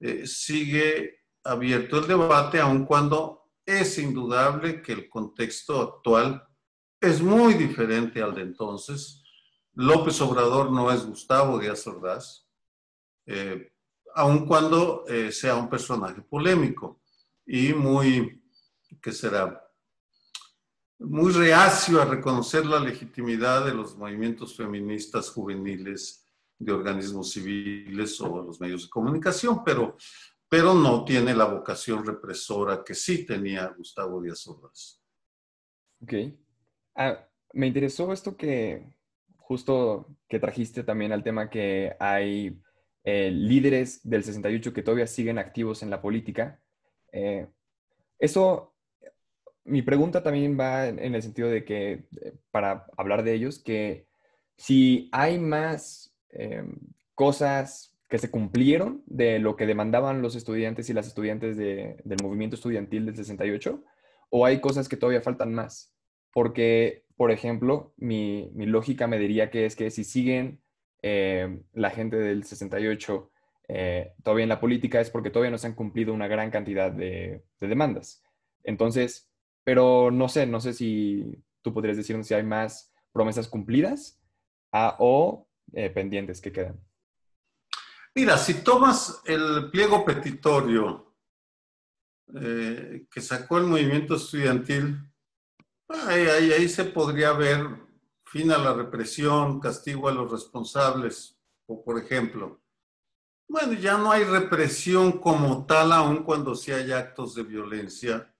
Eh, 0.00 0.26
sigue 0.26 1.24
abierto 1.44 1.98
el 1.98 2.06
debate, 2.06 2.60
aun 2.60 2.84
cuando 2.84 3.50
es 3.64 3.98
indudable 3.98 4.82
que 4.82 4.92
el 4.92 5.08
contexto 5.08 5.80
actual 5.80 6.46
es 7.00 7.22
muy 7.22 7.54
diferente 7.54 8.22
al 8.22 8.34
de 8.34 8.42
entonces 8.42 9.24
López 9.74 10.20
Obrador 10.20 10.70
no 10.70 10.90
es 10.92 11.04
Gustavo 11.04 11.58
Díaz 11.58 11.86
Ordaz, 11.86 12.46
eh, 13.26 13.72
aun 14.14 14.46
cuando 14.46 15.04
eh, 15.08 15.32
sea 15.32 15.56
un 15.56 15.68
personaje 15.68 16.22
polémico 16.22 17.02
y 17.44 17.72
muy, 17.72 18.42
¿qué 19.02 19.12
será? 19.12 19.60
Muy 21.00 21.32
reacio 21.32 22.00
a 22.00 22.04
reconocer 22.04 22.64
la 22.64 22.78
legitimidad 22.78 23.64
de 23.64 23.74
los 23.74 23.96
movimientos 23.96 24.56
feministas 24.56 25.28
juveniles, 25.30 26.23
de 26.58 26.72
organismos 26.72 27.32
civiles 27.32 28.20
o 28.20 28.42
los 28.42 28.60
medios 28.60 28.84
de 28.84 28.90
comunicación, 28.90 29.62
pero, 29.64 29.96
pero 30.48 30.74
no 30.74 31.04
tiene 31.04 31.34
la 31.34 31.46
vocación 31.46 32.04
represora 32.04 32.82
que 32.84 32.94
sí 32.94 33.26
tenía 33.26 33.66
Gustavo 33.68 34.22
Díaz 34.22 34.46
Ordaz. 34.46 35.02
Ok. 36.02 36.12
Ah, 36.94 37.26
me 37.52 37.66
interesó 37.66 38.12
esto 38.12 38.36
que, 38.36 38.84
justo 39.36 40.06
que 40.28 40.38
trajiste 40.38 40.84
también 40.84 41.12
al 41.12 41.22
tema 41.22 41.50
que 41.50 41.96
hay 41.98 42.60
eh, 43.04 43.30
líderes 43.30 44.00
del 44.08 44.24
68 44.24 44.72
que 44.72 44.82
todavía 44.82 45.06
siguen 45.06 45.38
activos 45.38 45.82
en 45.82 45.90
la 45.90 46.00
política. 46.00 46.60
Eh, 47.12 47.46
eso, 48.18 48.74
mi 49.64 49.82
pregunta 49.82 50.22
también 50.22 50.58
va 50.58 50.86
en 50.88 51.14
el 51.14 51.22
sentido 51.22 51.48
de 51.48 51.64
que, 51.64 52.06
eh, 52.20 52.34
para 52.50 52.86
hablar 52.96 53.22
de 53.22 53.34
ellos, 53.34 53.58
que 53.58 54.06
si 54.56 55.08
hay 55.12 55.38
más 55.38 56.13
cosas 57.14 57.96
que 58.08 58.18
se 58.18 58.30
cumplieron 58.30 59.02
de 59.06 59.38
lo 59.38 59.56
que 59.56 59.66
demandaban 59.66 60.22
los 60.22 60.36
estudiantes 60.36 60.88
y 60.90 60.92
las 60.92 61.06
estudiantes 61.06 61.56
del 61.56 62.16
movimiento 62.22 62.56
estudiantil 62.56 63.06
del 63.06 63.16
68, 63.16 63.82
o 64.30 64.46
hay 64.46 64.60
cosas 64.60 64.88
que 64.88 64.96
todavía 64.96 65.20
faltan 65.22 65.54
más. 65.54 65.94
Porque 66.32 67.04
por 67.16 67.30
ejemplo, 67.30 67.92
mi, 67.96 68.50
lógica 68.54 69.06
me 69.06 69.18
diría 69.18 69.50
que 69.50 69.66
es 69.66 69.76
que 69.76 69.90
si 69.90 70.04
siguen 70.04 70.60
eh, 71.02 71.60
la 71.72 71.90
gente 71.90 72.16
del 72.16 72.44
68 72.44 73.30
eh, 73.68 74.12
todavía 74.22 74.42
en 74.42 74.48
la 74.48 74.60
política 74.60 75.00
es 75.00 75.10
porque 75.10 75.30
todavía 75.30 75.50
no 75.50 75.58
se 75.58 75.68
han 75.68 75.74
cumplido 75.74 76.12
una 76.12 76.28
gran 76.28 76.50
cantidad 76.50 76.90
de, 76.90 77.44
demandas. 77.60 78.22
Entonces, 78.62 79.30
pero 79.62 80.10
no 80.10 80.28
sé, 80.28 80.46
no 80.46 80.60
sé 80.60 80.72
si 80.72 81.42
tú 81.62 81.72
podrías 81.72 81.96
decirnos 81.96 82.26
si 82.26 82.34
hay 82.34 82.42
más 82.42 82.92
promesas 83.12 83.48
cumplidas 83.48 84.20
ah, 84.72 84.96
o 84.98 85.46
eh, 85.72 85.90
pendientes 85.90 86.40
que 86.40 86.52
quedan. 86.52 86.80
Mira, 88.14 88.38
si 88.38 88.62
tomas 88.62 89.22
el 89.24 89.70
pliego 89.70 90.04
petitorio 90.04 91.02
que 92.26 93.20
sacó 93.20 93.58
el 93.58 93.64
movimiento 93.64 94.16
estudiantil, 94.16 94.98
Ahí, 95.88 96.26
ahí, 96.26 96.68
se 96.68 96.84
podría 96.84 97.32
ver 97.32 97.68
fin 98.24 98.50
a 98.50 98.58
la 98.58 98.72
represión, 98.72 99.60
castigo 99.60 100.08
a 100.08 100.12
los 100.12 100.30
responsables, 100.30 101.38
o 101.66 101.84
por 101.84 101.98
ejemplo. 101.98 102.60
Bueno, 103.46 103.74
ya 103.74 103.98
no 103.98 104.10
hay 104.10 104.24
represión 104.24 105.20
como 105.20 105.66
tal, 105.66 105.92
aun 105.92 106.24
cuando 106.24 106.54
sí 106.54 106.72
hay 106.72 106.90
actos 106.90 107.34
de 107.34 107.42
violencia 107.42 108.34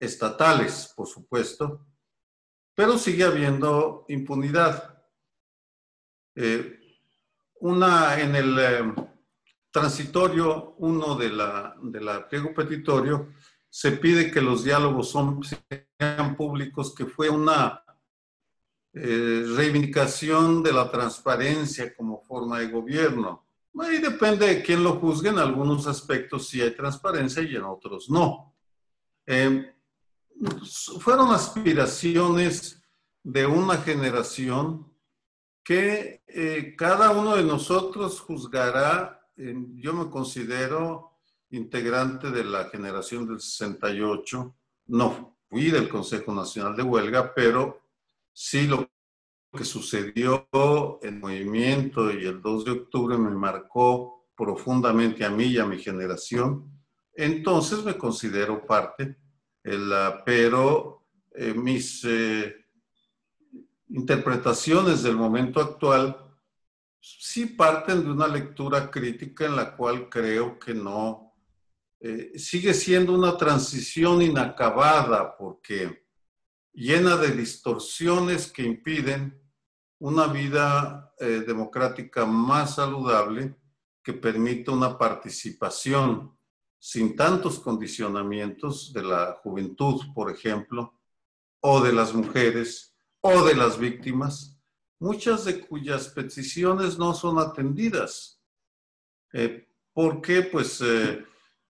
estatales, 0.00 0.92
por 0.96 1.06
supuesto, 1.06 1.86
pero 2.74 2.96
sigue 2.96 3.24
habiendo 3.24 4.06
impunidad. 4.08 4.99
Eh, 6.34 6.78
una 7.60 8.20
en 8.20 8.36
el 8.36 8.58
eh, 8.58 8.94
transitorio 9.70 10.74
uno 10.78 11.14
de 11.16 11.30
la, 11.30 11.76
de 11.82 12.00
la 12.00 12.28
pliego 12.28 12.54
petitorio 12.54 13.28
se 13.68 13.92
pide 13.92 14.30
que 14.30 14.40
los 14.40 14.64
diálogos 14.64 15.10
son, 15.10 15.40
sean 15.98 16.36
públicos, 16.36 16.92
que 16.94 17.06
fue 17.06 17.28
una 17.28 17.84
eh, 18.92 19.44
reivindicación 19.56 20.62
de 20.62 20.72
la 20.72 20.90
transparencia 20.90 21.94
como 21.94 22.20
forma 22.20 22.58
de 22.58 22.66
gobierno. 22.66 23.46
Ahí 23.78 23.98
depende 23.98 24.46
de 24.46 24.62
quién 24.62 24.82
lo 24.82 24.98
juzgue, 24.98 25.28
en 25.28 25.38
algunos 25.38 25.86
aspectos 25.86 26.48
sí 26.48 26.60
hay 26.60 26.74
transparencia 26.74 27.42
y 27.42 27.54
en 27.54 27.62
otros 27.62 28.10
no. 28.10 28.52
Eh, 29.24 29.72
fueron 30.98 31.30
aspiraciones 31.30 32.82
de 33.22 33.46
una 33.46 33.76
generación 33.76 34.89
que 35.62 36.22
eh, 36.26 36.74
cada 36.76 37.10
uno 37.10 37.36
de 37.36 37.44
nosotros 37.44 38.20
juzgará, 38.20 39.16
yo 39.36 39.94
me 39.94 40.10
considero 40.10 41.10
integrante 41.50 42.30
de 42.30 42.44
la 42.44 42.64
generación 42.64 43.26
del 43.26 43.40
68. 43.40 44.54
No 44.86 45.36
fui 45.48 45.70
del 45.70 45.88
Consejo 45.88 46.32
Nacional 46.32 46.76
de 46.76 46.82
Huelga, 46.82 47.34
pero 47.34 47.80
sí 48.32 48.66
lo 48.66 48.88
que 49.52 49.64
sucedió 49.64 50.48
en 51.02 51.14
el 51.14 51.20
movimiento 51.20 52.12
y 52.12 52.24
el 52.24 52.40
2 52.40 52.64
de 52.64 52.70
octubre 52.70 53.18
me 53.18 53.30
marcó 53.30 54.28
profundamente 54.36 55.24
a 55.24 55.30
mí 55.30 55.46
y 55.46 55.58
a 55.58 55.66
mi 55.66 55.78
generación. 55.78 56.70
Entonces 57.12 57.84
me 57.84 57.98
considero 57.98 58.64
parte, 58.64 59.16
pero 60.24 61.04
eh, 61.32 61.52
mis 61.52 62.04
eh, 62.04 62.59
interpretaciones 63.90 65.02
del 65.02 65.16
momento 65.16 65.60
actual 65.60 66.16
sí 67.00 67.46
parten 67.46 68.04
de 68.04 68.10
una 68.10 68.28
lectura 68.28 68.90
crítica 68.90 69.46
en 69.46 69.56
la 69.56 69.76
cual 69.76 70.08
creo 70.08 70.58
que 70.58 70.74
no 70.74 71.34
eh, 72.00 72.38
sigue 72.38 72.74
siendo 72.74 73.12
una 73.12 73.36
transición 73.36 74.22
inacabada 74.22 75.36
porque 75.36 76.06
llena 76.72 77.16
de 77.16 77.32
distorsiones 77.32 78.50
que 78.50 78.62
impiden 78.62 79.40
una 79.98 80.26
vida 80.26 81.12
eh, 81.18 81.42
democrática 81.46 82.24
más 82.24 82.76
saludable 82.76 83.56
que 84.02 84.12
permita 84.12 84.72
una 84.72 84.96
participación 84.96 86.34
sin 86.78 87.14
tantos 87.14 87.58
condicionamientos 87.58 88.92
de 88.94 89.02
la 89.02 89.38
juventud, 89.42 90.00
por 90.14 90.30
ejemplo, 90.30 90.98
o 91.60 91.82
de 91.82 91.92
las 91.92 92.14
mujeres, 92.14 92.89
o 93.20 93.44
de 93.44 93.54
las 93.54 93.78
víctimas, 93.78 94.58
muchas 94.98 95.44
de 95.44 95.60
cuyas 95.60 96.08
peticiones 96.08 96.98
no 96.98 97.14
son 97.14 97.38
atendidas. 97.38 98.40
Eh, 99.32 99.68
¿Por 99.92 100.20
qué? 100.20 100.42
Pues 100.42 100.82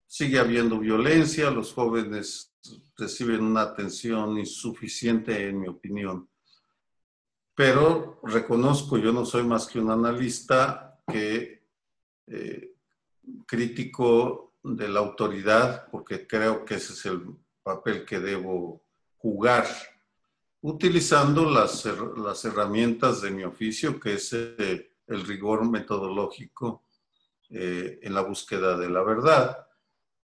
sigue 0.05 0.39
habiendo 0.39 0.79
violencia, 0.79 1.49
los 1.49 1.73
jóvenes 1.73 2.53
reciben 2.97 3.43
una 3.43 3.61
atención 3.61 4.37
insuficiente, 4.37 5.47
en 5.47 5.59
mi 5.59 5.67
opinión. 5.67 6.29
Pero 7.55 8.19
reconozco, 8.23 8.97
yo 8.97 9.11
no 9.11 9.25
soy 9.25 9.43
más 9.43 9.67
que 9.67 9.79
un 9.79 9.91
analista 9.91 11.01
que 11.07 11.67
eh, 12.27 12.75
crítico 13.45 14.55
de 14.63 14.87
la 14.87 14.99
autoridad, 14.99 15.89
porque 15.89 16.27
creo 16.27 16.63
que 16.63 16.75
ese 16.75 16.93
es 16.93 17.05
el 17.05 17.35
papel 17.63 18.05
que 18.05 18.19
debo 18.19 18.83
jugar, 19.17 19.65
utilizando 20.61 21.49
las, 21.49 21.87
las 22.17 22.45
herramientas 22.45 23.21
de 23.21 23.31
mi 23.31 23.43
oficio, 23.43 23.99
que 23.99 24.13
es 24.13 24.31
eh, 24.33 24.93
el 25.07 25.25
rigor 25.25 25.69
metodológico 25.69 26.85
eh, 27.49 27.99
en 28.01 28.13
la 28.13 28.21
búsqueda 28.21 28.77
de 28.77 28.89
la 28.89 29.01
verdad. 29.01 29.67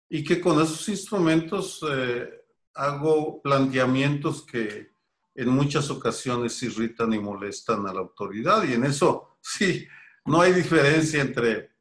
Y 0.09 0.23
que 0.23 0.39
con 0.39 0.61
esos 0.61 0.87
instrumentos 0.89 1.83
eh, 1.89 2.45
hago 2.75 3.41
planteamientos 3.41 4.45
que 4.45 4.91
en 5.35 5.49
muchas 5.49 5.89
ocasiones 5.89 6.61
irritan 6.63 7.13
y 7.13 7.19
molestan 7.19 7.85
a 7.87 7.93
la 7.93 7.99
autoridad. 7.99 8.63
Y 8.63 8.73
en 8.73 8.85
eso 8.85 9.37
sí, 9.41 9.87
no 10.25 10.41
hay 10.41 10.53
diferencia 10.53 11.21
entre 11.21 11.71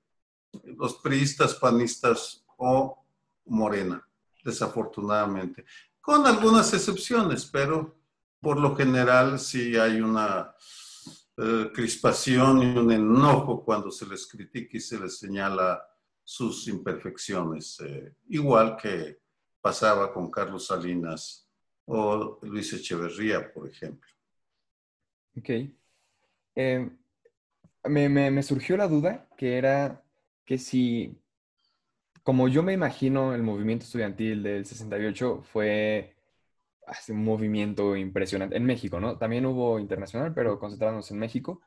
los 0.65 0.95
priistas, 0.97 1.55
panistas 1.55 2.45
o 2.57 3.05
Morena, 3.45 4.05
desafortunadamente, 4.43 5.67
con 6.01 6.27
algunas 6.27 6.73
excepciones, 6.73 7.45
pero 7.47 7.96
por 8.47 8.61
lo 8.61 8.77
general 8.77 9.41
sí 9.41 9.77
hay 9.77 10.01
una 10.01 10.55
eh, 11.37 11.69
crispación 11.75 12.63
y 12.63 12.79
un 12.79 12.93
enojo 12.93 13.65
cuando 13.65 13.91
se 13.91 14.07
les 14.07 14.25
critica 14.25 14.77
y 14.77 14.79
se 14.79 15.01
les 15.01 15.19
señala 15.19 15.83
sus 16.23 16.69
imperfecciones, 16.69 17.81
eh, 17.81 18.15
igual 18.29 18.77
que 18.77 19.19
pasaba 19.61 20.13
con 20.13 20.31
Carlos 20.31 20.65
Salinas 20.65 21.51
o 21.87 22.39
Luis 22.43 22.73
Echeverría, 22.73 23.53
por 23.53 23.69
ejemplo. 23.69 24.09
Ok. 25.37 25.51
Eh, 26.55 26.89
me, 27.83 28.09
me, 28.09 28.43
surgió 28.45 28.77
la 28.77 28.87
duda 28.87 29.29
que 29.37 29.59
era 29.59 30.05
que 30.45 30.57
si, 30.59 31.21
como 32.23 32.47
yo 32.47 32.63
me 32.63 32.75
imagino 32.75 33.35
el 33.35 33.43
movimiento 33.43 33.87
estudiantil 33.87 34.45
del 34.45 34.65
68 34.65 35.43
fue 35.53 36.16
un 37.09 37.25
movimiento 37.25 37.97
impresionante 37.97 38.57
en 38.57 38.65
México, 38.65 39.01
¿no? 39.01 39.19
También 39.19 39.47
hubo 39.47 39.79
internacional, 39.79 40.33
pero 40.35 40.59
concentrándonos 40.59 41.11
en 41.11 41.19
México. 41.19 41.61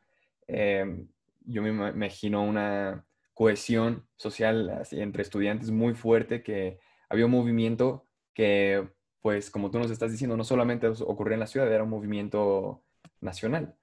Eh, 0.47 1.05
yo 1.45 1.61
me 1.61 1.69
imagino 1.69 2.43
una 2.43 3.05
cohesión 3.33 4.05
social 4.17 4.83
entre 4.91 5.23
estudiantes 5.23 5.71
muy 5.71 5.93
fuerte, 5.93 6.43
que 6.43 6.79
había 7.09 7.25
un 7.25 7.31
movimiento 7.31 8.05
que, 8.33 8.89
pues, 9.21 9.49
como 9.49 9.71
tú 9.71 9.79
nos 9.79 9.91
estás 9.91 10.11
diciendo, 10.11 10.37
no 10.37 10.43
solamente 10.43 10.87
ocurría 10.87 11.35
en 11.35 11.39
la 11.41 11.47
ciudad, 11.47 11.71
era 11.71 11.83
un 11.83 11.89
movimiento 11.89 12.83
nacional. 13.21 13.75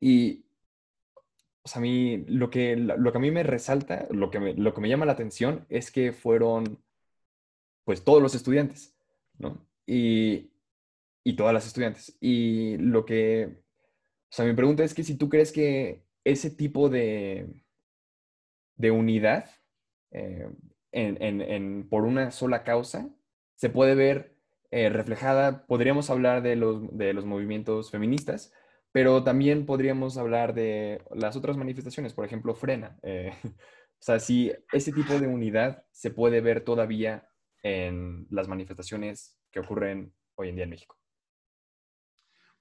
Y, 0.00 0.44
o 1.62 1.68
sea, 1.68 1.80
a 1.80 1.82
mí, 1.82 2.24
lo 2.28 2.50
que, 2.50 2.76
lo 2.76 3.12
que 3.12 3.18
a 3.18 3.20
mí 3.20 3.30
me 3.30 3.42
resalta, 3.42 4.06
lo 4.10 4.30
que 4.30 4.40
me, 4.40 4.54
lo 4.54 4.74
que 4.74 4.80
me 4.80 4.88
llama 4.88 5.06
la 5.06 5.12
atención 5.12 5.66
es 5.68 5.90
que 5.90 6.12
fueron, 6.12 6.78
pues, 7.84 8.04
todos 8.04 8.22
los 8.22 8.34
estudiantes, 8.34 8.96
¿no? 9.38 9.66
Y, 9.86 10.51
y 11.24 11.36
todas 11.36 11.54
las 11.54 11.66
estudiantes. 11.66 12.16
Y 12.20 12.76
lo 12.78 13.04
que, 13.04 13.46
o 13.54 14.30
sea, 14.30 14.44
mi 14.44 14.54
pregunta 14.54 14.84
es 14.84 14.94
que 14.94 15.04
si 15.04 15.16
tú 15.16 15.28
crees 15.28 15.52
que 15.52 16.04
ese 16.24 16.50
tipo 16.50 16.88
de, 16.88 17.62
de 18.76 18.90
unidad 18.90 19.50
eh, 20.10 20.48
en, 20.92 21.88
por 21.88 22.04
una 22.04 22.30
sola 22.30 22.64
causa 22.64 23.08
se 23.56 23.70
puede 23.70 23.94
ver 23.94 24.36
eh, 24.70 24.88
reflejada, 24.88 25.66
podríamos 25.66 26.10
hablar 26.10 26.42
de 26.42 26.56
los, 26.56 26.96
de 26.96 27.12
los 27.12 27.24
movimientos 27.24 27.90
feministas, 27.90 28.52
pero 28.90 29.22
también 29.22 29.66
podríamos 29.66 30.18
hablar 30.18 30.54
de 30.54 31.02
las 31.14 31.36
otras 31.36 31.56
manifestaciones, 31.56 32.12
por 32.14 32.24
ejemplo, 32.24 32.54
Frena. 32.54 32.98
Eh, 33.02 33.32
o 33.44 34.02
sea, 34.02 34.18
si 34.18 34.52
ese 34.72 34.92
tipo 34.92 35.18
de 35.18 35.26
unidad 35.26 35.84
se 35.92 36.10
puede 36.10 36.40
ver 36.40 36.64
todavía 36.64 37.28
en 37.62 38.26
las 38.30 38.48
manifestaciones 38.48 39.38
que 39.50 39.60
ocurren 39.60 40.12
hoy 40.34 40.48
en 40.48 40.56
día 40.56 40.64
en 40.64 40.70
México. 40.70 41.01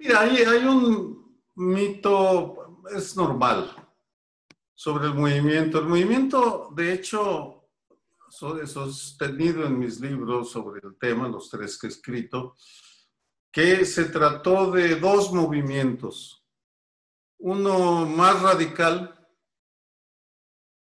Mira, 0.04 0.22
hay, 0.22 0.38
hay 0.38 0.64
un 0.66 1.44
mito, 1.54 2.82
es 2.90 3.16
normal, 3.16 3.72
sobre 4.74 5.06
el 5.06 5.14
movimiento. 5.14 5.78
El 5.78 5.86
movimiento, 5.86 6.74
de 6.76 6.94
hecho, 6.94 7.70
he 8.60 8.66
sostenido 8.66 9.64
en 9.64 9.78
mis 9.78 10.00
libros 10.02 10.50
sobre 10.50 10.82
el 10.84 10.98
tema, 10.98 11.28
los 11.28 11.52
tres 11.52 11.78
que 11.78 11.86
he 11.86 11.90
escrito, 11.92 12.56
que 13.52 13.86
se 13.86 14.06
trató 14.06 14.72
de 14.72 14.96
dos 14.96 15.32
movimientos. 15.32 16.44
Uno 17.38 18.08
más 18.08 18.42
radical, 18.42 19.16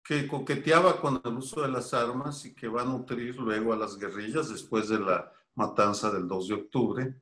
que 0.03 0.27
coqueteaba 0.27 0.99
con 0.99 1.21
el 1.23 1.37
uso 1.37 1.61
de 1.61 1.67
las 1.67 1.93
armas 1.93 2.43
y 2.45 2.55
que 2.55 2.67
va 2.67 2.81
a 2.81 2.85
nutrir 2.85 3.35
luego 3.35 3.71
a 3.71 3.77
las 3.77 3.99
guerrillas 3.99 4.49
después 4.49 4.89
de 4.89 4.99
la 4.99 5.31
matanza 5.53 6.09
del 6.09 6.27
2 6.27 6.47
de 6.47 6.53
octubre 6.55 7.21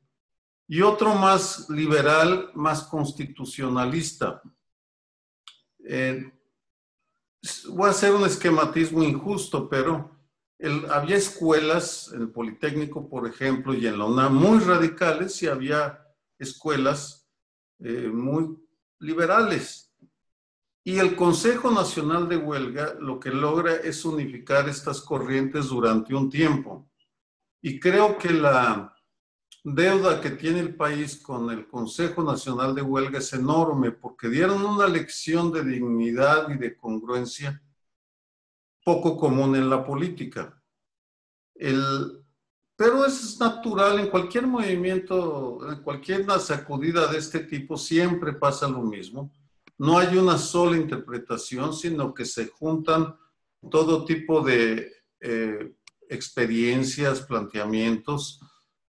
y 0.71 0.83
otro 0.83 1.15
más 1.15 1.67
liberal, 1.67 2.51
más 2.53 2.83
constitucionalista. 2.83 4.39
Eh, 5.83 6.31
voy 7.69 7.87
a 7.87 7.89
hacer 7.89 8.13
un 8.13 8.23
esquematismo 8.23 9.01
injusto, 9.01 9.67
pero 9.67 10.15
había 10.91 11.15
escuelas 11.15 12.11
en 12.13 12.21
el 12.21 12.29
Politécnico, 12.29 13.09
por 13.09 13.27
ejemplo, 13.27 13.73
y 13.73 13.87
en 13.87 13.97
la 13.97 14.05
UNAM 14.05 14.35
muy 14.35 14.59
radicales 14.59 15.41
y 15.41 15.47
había 15.47 16.05
escuelas 16.37 17.27
eh, 17.79 18.07
muy 18.13 18.55
liberales. 18.99 19.91
Y 20.83 20.99
el 20.99 21.15
Consejo 21.15 21.71
Nacional 21.71 22.29
de 22.29 22.37
Huelga 22.37 22.93
lo 22.99 23.19
que 23.19 23.31
logra 23.31 23.73
es 23.73 24.05
unificar 24.05 24.69
estas 24.69 25.01
corrientes 25.01 25.69
durante 25.69 26.13
un 26.13 26.29
tiempo. 26.29 26.87
Y 27.59 27.79
creo 27.79 28.19
que 28.19 28.29
la, 28.29 28.95
deuda 29.63 30.21
que 30.21 30.31
tiene 30.31 30.59
el 30.59 30.75
país 30.75 31.17
con 31.17 31.49
el 31.49 31.67
Consejo 31.67 32.23
Nacional 32.23 32.73
de 32.73 32.81
Huelga 32.81 33.19
es 33.19 33.33
enorme 33.33 33.91
porque 33.91 34.29
dieron 34.29 34.63
una 34.63 34.87
lección 34.87 35.51
de 35.51 35.63
dignidad 35.63 36.49
y 36.49 36.57
de 36.57 36.75
congruencia 36.77 37.61
poco 38.83 39.17
común 39.17 39.55
en 39.55 39.69
la 39.69 39.85
política. 39.85 40.61
El, 41.55 42.23
pero 42.79 43.05
es 43.05 43.37
natural, 43.39 43.99
en 43.99 44.09
cualquier 44.09 44.47
movimiento, 44.47 45.69
en 45.69 45.83
cualquier 45.83 46.25
sacudida 46.39 47.07
de 47.07 47.17
este 47.17 47.39
tipo, 47.41 47.75
siempre 47.75 48.31
pasa 48.31 48.69
lo 48.69 48.81
mismo. 48.81 49.33
No 49.77 49.97
hay 49.97 50.15
una 50.17 50.37
sola 50.37 50.77
interpretación, 50.77 51.73
sino 51.73 52.13
que 52.13 52.23
se 52.23 52.47
juntan 52.47 53.17
todo 53.69 54.05
tipo 54.05 54.41
de 54.41 54.93
eh, 55.19 55.73
experiencias, 56.07 57.21
planteamientos, 57.21 58.39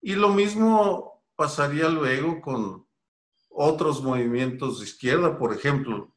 y 0.01 0.15
lo 0.15 0.31
mismo 0.31 1.25
pasaría 1.37 1.89
luego 1.89 2.41
con 2.41 2.87
otros 3.49 4.03
movimientos 4.03 4.79
de 4.79 4.87
izquierda, 4.87 5.39
por 5.39 5.53
ejemplo, 5.53 6.15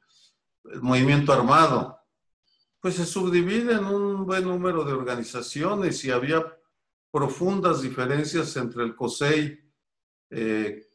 el 0.66 0.82
movimiento 0.82 1.34
armado. 1.34 2.00
Pues 2.80 2.96
se 2.96 3.06
subdivide 3.06 3.74
en 3.74 3.86
un 3.86 4.26
buen 4.26 4.44
número 4.44 4.84
de 4.84 4.94
organizaciones 4.94 6.04
y 6.06 6.12
había 6.12 6.46
profundas 7.12 7.82
diferencias 7.82 8.56
entre 8.58 8.84
el 8.84 8.96
COSEI 8.96 9.60
eh, 10.30 10.88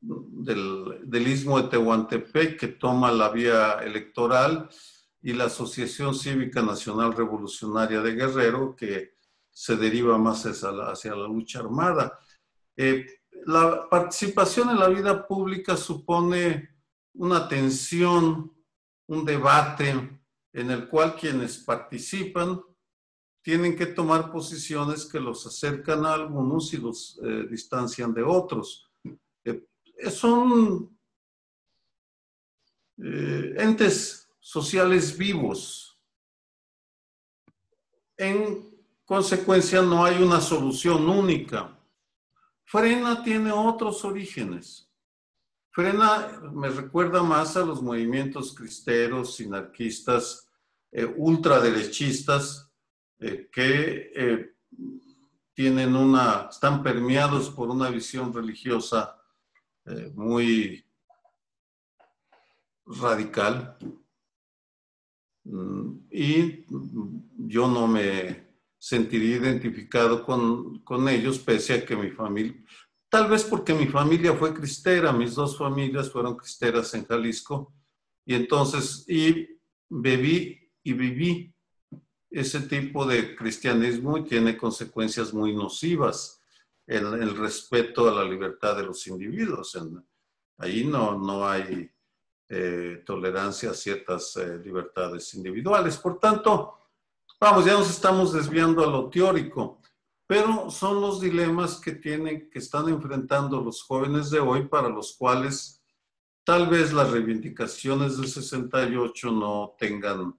del, 0.00 1.00
del, 1.04 1.28
istmo 1.28 1.60
de 1.60 1.68
Tehuantepec, 1.68 2.58
que 2.58 2.68
toma 2.68 3.12
la 3.12 3.28
vía 3.28 3.72
electoral, 3.82 4.70
y 5.22 5.34
la 5.34 5.44
Asociación 5.44 6.14
Cívica 6.14 6.62
Nacional 6.62 7.12
Revolucionaria 7.12 8.00
de 8.00 8.12
Guerrero, 8.12 8.74
que 8.74 9.18
se 9.60 9.76
deriva 9.76 10.16
más 10.16 10.46
hacia 10.46 11.14
la, 11.14 11.28
lucha 11.28 11.58
armada. 11.58 12.18
Eh, 12.74 13.04
la 13.44 13.90
participación 13.90 14.70
en 14.70 14.78
la 14.78 14.88
vida 14.88 15.28
pública 15.28 15.76
supone 15.76 16.78
una 17.12 17.46
tensión, 17.46 18.56
un 19.06 19.24
debate 19.26 20.18
en 20.54 20.70
el 20.70 20.88
cual 20.88 21.14
quienes 21.14 21.58
participan 21.58 22.58
tienen 23.42 23.76
que 23.76 23.84
tomar 23.84 24.32
posiciones 24.32 25.04
que 25.04 25.20
los 25.20 25.46
acercan 25.46 26.06
a 26.06 26.14
algunos 26.14 26.72
y 26.72 26.78
los 26.78 27.20
eh, 27.22 27.46
distancian 27.50 28.14
de 28.14 28.22
otros. 28.22 28.90
Eh, 29.44 29.62
son 30.10 30.98
entes 32.96 34.26
sociales 34.38 35.18
vivos. 35.18 36.00
En 38.16 38.69
consecuencia, 39.10 39.82
no 39.82 40.04
hay 40.04 40.22
una 40.22 40.40
solución 40.40 41.08
única. 41.08 41.76
Frena 42.62 43.24
tiene 43.24 43.50
otros 43.50 44.04
orígenes. 44.04 44.88
Frena 45.72 46.40
me 46.52 46.68
recuerda 46.68 47.20
más 47.20 47.56
a 47.56 47.64
los 47.64 47.82
movimientos 47.82 48.54
cristeros, 48.54 49.34
sinarquistas, 49.34 50.48
eh, 50.92 51.04
ultraderechistas, 51.04 52.70
eh, 53.18 53.50
que 53.52 54.12
eh, 54.14 54.54
tienen 55.54 55.96
una, 55.96 56.46
están 56.48 56.80
permeados 56.80 57.50
por 57.50 57.68
una 57.68 57.90
visión 57.90 58.32
religiosa 58.32 59.16
muy 60.14 60.86
radical. 62.86 63.76
Mm, 65.42 65.96
y 66.12 66.64
yo 67.48 67.66
no 67.66 67.88
me 67.88 68.49
sentiría 68.80 69.36
identificado 69.36 70.24
con, 70.24 71.08
ellos, 71.08 71.38
pese 71.38 71.74
a 71.74 71.84
que 71.84 71.94
mi 71.94 72.10
familia, 72.10 72.56
tal 73.10 73.28
vez 73.28 73.44
porque 73.44 73.74
mi 73.74 73.86
familia 73.86 74.34
fue 74.34 74.54
cristera, 74.54 75.12
mis 75.12 75.34
dos 75.34 75.58
familias 75.58 76.10
fueron 76.10 76.34
cristeras 76.36 76.94
en 76.94 77.06
Jalisco, 77.06 77.74
y 78.24 78.34
entonces, 78.34 79.04
y 79.06 79.48
bebí 79.90 80.72
y 80.82 80.92
viví 80.94 81.54
ese 82.30 82.60
tipo 82.62 83.04
de 83.04 83.36
cristianismo 83.36 84.16
y 84.16 84.24
tiene 84.24 84.56
consecuencias 84.56 85.34
muy 85.34 85.54
nocivas 85.54 86.40
en 86.86 87.04
el 87.22 87.36
respeto 87.36 88.08
a 88.08 88.14
la 88.14 88.24
libertad 88.24 88.76
de 88.76 88.84
los 88.84 89.06
individuos. 89.06 89.78
ahí 90.56 90.84
no, 90.84 91.18
no 91.18 91.46
hay 91.46 91.90
eh, 92.48 93.02
tolerancia 93.04 93.70
a 93.70 93.74
ciertas 93.74 94.36
eh, 94.36 94.58
libertades 94.58 95.34
individuales. 95.34 95.98
Por 95.98 96.18
tanto, 96.18 96.79
Vamos, 97.42 97.64
ya 97.64 97.72
nos 97.72 97.88
estamos 97.88 98.34
desviando 98.34 98.84
a 98.84 98.86
lo 98.86 99.08
teórico, 99.08 99.80
pero 100.26 100.70
son 100.70 101.00
los 101.00 101.22
dilemas 101.22 101.80
que 101.80 101.92
tienen, 101.92 102.50
que 102.50 102.58
están 102.58 102.90
enfrentando 102.90 103.62
los 103.62 103.82
jóvenes 103.82 104.28
de 104.28 104.38
hoy 104.38 104.68
para 104.68 104.90
los 104.90 105.16
cuales 105.16 105.82
tal 106.44 106.68
vez 106.68 106.92
las 106.92 107.10
reivindicaciones 107.10 108.18
del 108.18 108.28
68 108.28 109.32
no 109.32 109.74
tengan 109.78 110.38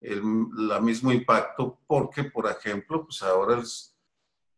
el 0.00 0.22
la 0.54 0.80
mismo 0.80 1.12
impacto 1.12 1.80
porque, 1.86 2.24
por 2.24 2.50
ejemplo, 2.50 3.04
pues 3.04 3.22
ahora 3.22 3.60
el 3.60 3.66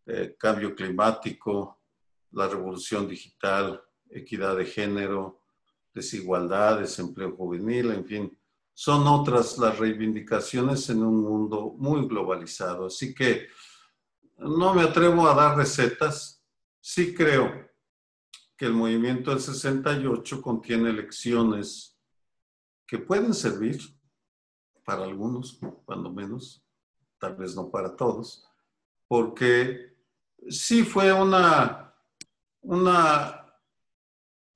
eh, 0.07 0.37
cambio 0.39 0.77
climático, 0.77 1.81
la 2.31 2.47
revolución 2.47 3.09
digital, 3.09 3.83
equidad 4.09 4.57
de 4.57 4.67
género, 4.67 5.41
desigualdad, 5.93 6.79
desempleo 6.79 7.35
juvenil, 7.35 7.91
en 7.91 8.05
fin, 8.05 8.39
son 8.75 9.07
otras 9.07 9.57
las 9.59 9.79
reivindicaciones 9.79 10.91
en 10.91 11.03
un 11.03 11.23
mundo 11.23 11.75
muy 11.79 12.07
globalizado. 12.09 12.87
Así 12.87 13.15
que 13.15 13.47
no 14.39 14.75
me 14.75 14.83
atrevo 14.83 15.29
a 15.29 15.35
dar 15.35 15.57
recetas, 15.57 16.45
sí 16.81 17.15
creo 17.15 17.71
que 18.57 18.67
el 18.67 18.73
movimiento 18.73 19.31
del 19.31 19.41
68 19.41 20.43
contiene 20.43 20.93
lecciones 20.93 21.97
que 22.87 22.99
pueden 22.99 23.33
servir 23.33 23.81
para 24.85 25.05
algunos, 25.05 25.59
cuando 25.85 26.13
menos, 26.13 26.63
tal 27.19 27.37
vez 27.37 27.57
no 27.57 27.71
para 27.71 27.97
todos, 27.97 28.47
porque 29.09 29.97
sí 30.49 30.83
fue 30.83 31.13
una, 31.13 31.95
una 32.61 33.44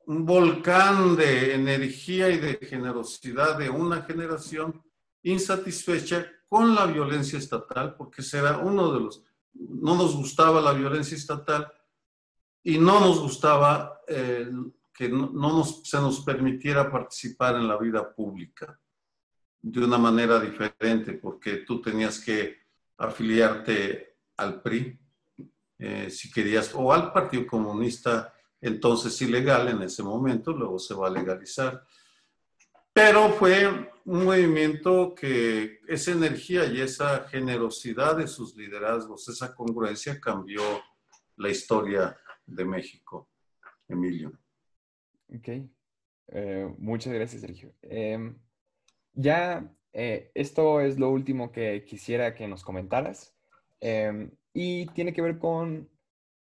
un 0.09 0.25
volcán 0.25 1.16
de 1.16 1.55
energía 1.55 2.31
y 2.31 2.38
de 2.38 2.55
generosidad 2.66 3.59
de 3.59 3.68
una 3.68 4.01
generación 4.03 4.83
insatisfecha 5.23 6.27
con 6.49 6.75
la 6.75 6.87
violencia 6.87 7.38
estatal, 7.38 7.94
porque 7.94 8.23
será 8.23 8.57
uno 8.57 8.90
de 8.90 9.01
los, 9.01 9.23
no 9.53 9.97
nos 9.97 10.16
gustaba 10.16 10.62
la 10.62 10.73
violencia 10.73 11.14
estatal 11.14 11.71
y 12.62 12.79
no 12.79 13.01
nos 13.01 13.21
gustaba 13.21 14.01
eh, 14.09 14.51
que 14.94 15.11
no, 15.11 15.29
nos, 15.31 15.83
se 15.85 15.99
nos 15.99 16.21
permitiera 16.21 16.90
participar 16.90 17.57
en 17.57 17.68
la 17.68 17.77
vida 17.77 18.11
pública 18.11 18.81
de 19.61 19.85
una 19.85 19.99
manera 19.99 20.40
diferente, 20.40 21.12
porque 21.12 21.59
tú 21.66 21.83
tenías 21.83 22.18
que 22.18 22.57
afiliarte 22.97 24.16
al 24.38 24.62
PRI, 24.62 24.99
eh, 25.79 26.09
si 26.09 26.31
querías, 26.31 26.73
o 26.75 26.94
al 26.94 27.12
Partido 27.12 27.47
Comunista 27.47 28.33
entonces 28.61 29.21
ilegal 29.23 29.68
en 29.68 29.83
ese 29.83 30.03
momento, 30.03 30.53
luego 30.53 30.79
se 30.79 30.94
va 30.94 31.09
a 31.09 31.11
legalizar. 31.11 31.85
Pero 32.92 33.31
fue 33.31 33.68
un 34.05 34.25
movimiento 34.25 35.14
que 35.14 35.79
esa 35.87 36.12
energía 36.12 36.66
y 36.66 36.81
esa 36.81 37.29
generosidad 37.29 38.16
de 38.16 38.27
sus 38.27 38.57
liderazgos, 38.57 39.29
esa 39.29 39.55
congruencia 39.55 40.21
cambió 40.21 40.62
la 41.37 41.49
historia 41.49 42.16
de 42.44 42.64
México. 42.64 43.29
Emilio. 43.88 44.33
Ok. 45.35 45.49
Eh, 46.29 46.75
muchas 46.79 47.12
gracias, 47.12 47.40
Sergio. 47.40 47.73
Em, 47.83 48.37
ya, 49.14 49.73
eh, 49.92 50.31
esto 50.35 50.81
es 50.81 50.99
lo 50.99 51.11
último 51.11 51.53
que 51.53 51.85
quisiera 51.85 52.35
que 52.35 52.47
nos 52.47 52.62
comentaras. 52.62 53.35
Em, 53.81 54.31
y 54.53 54.87
tiene 54.87 55.12
que 55.12 55.23
ver 55.23 55.38
con 55.38 55.88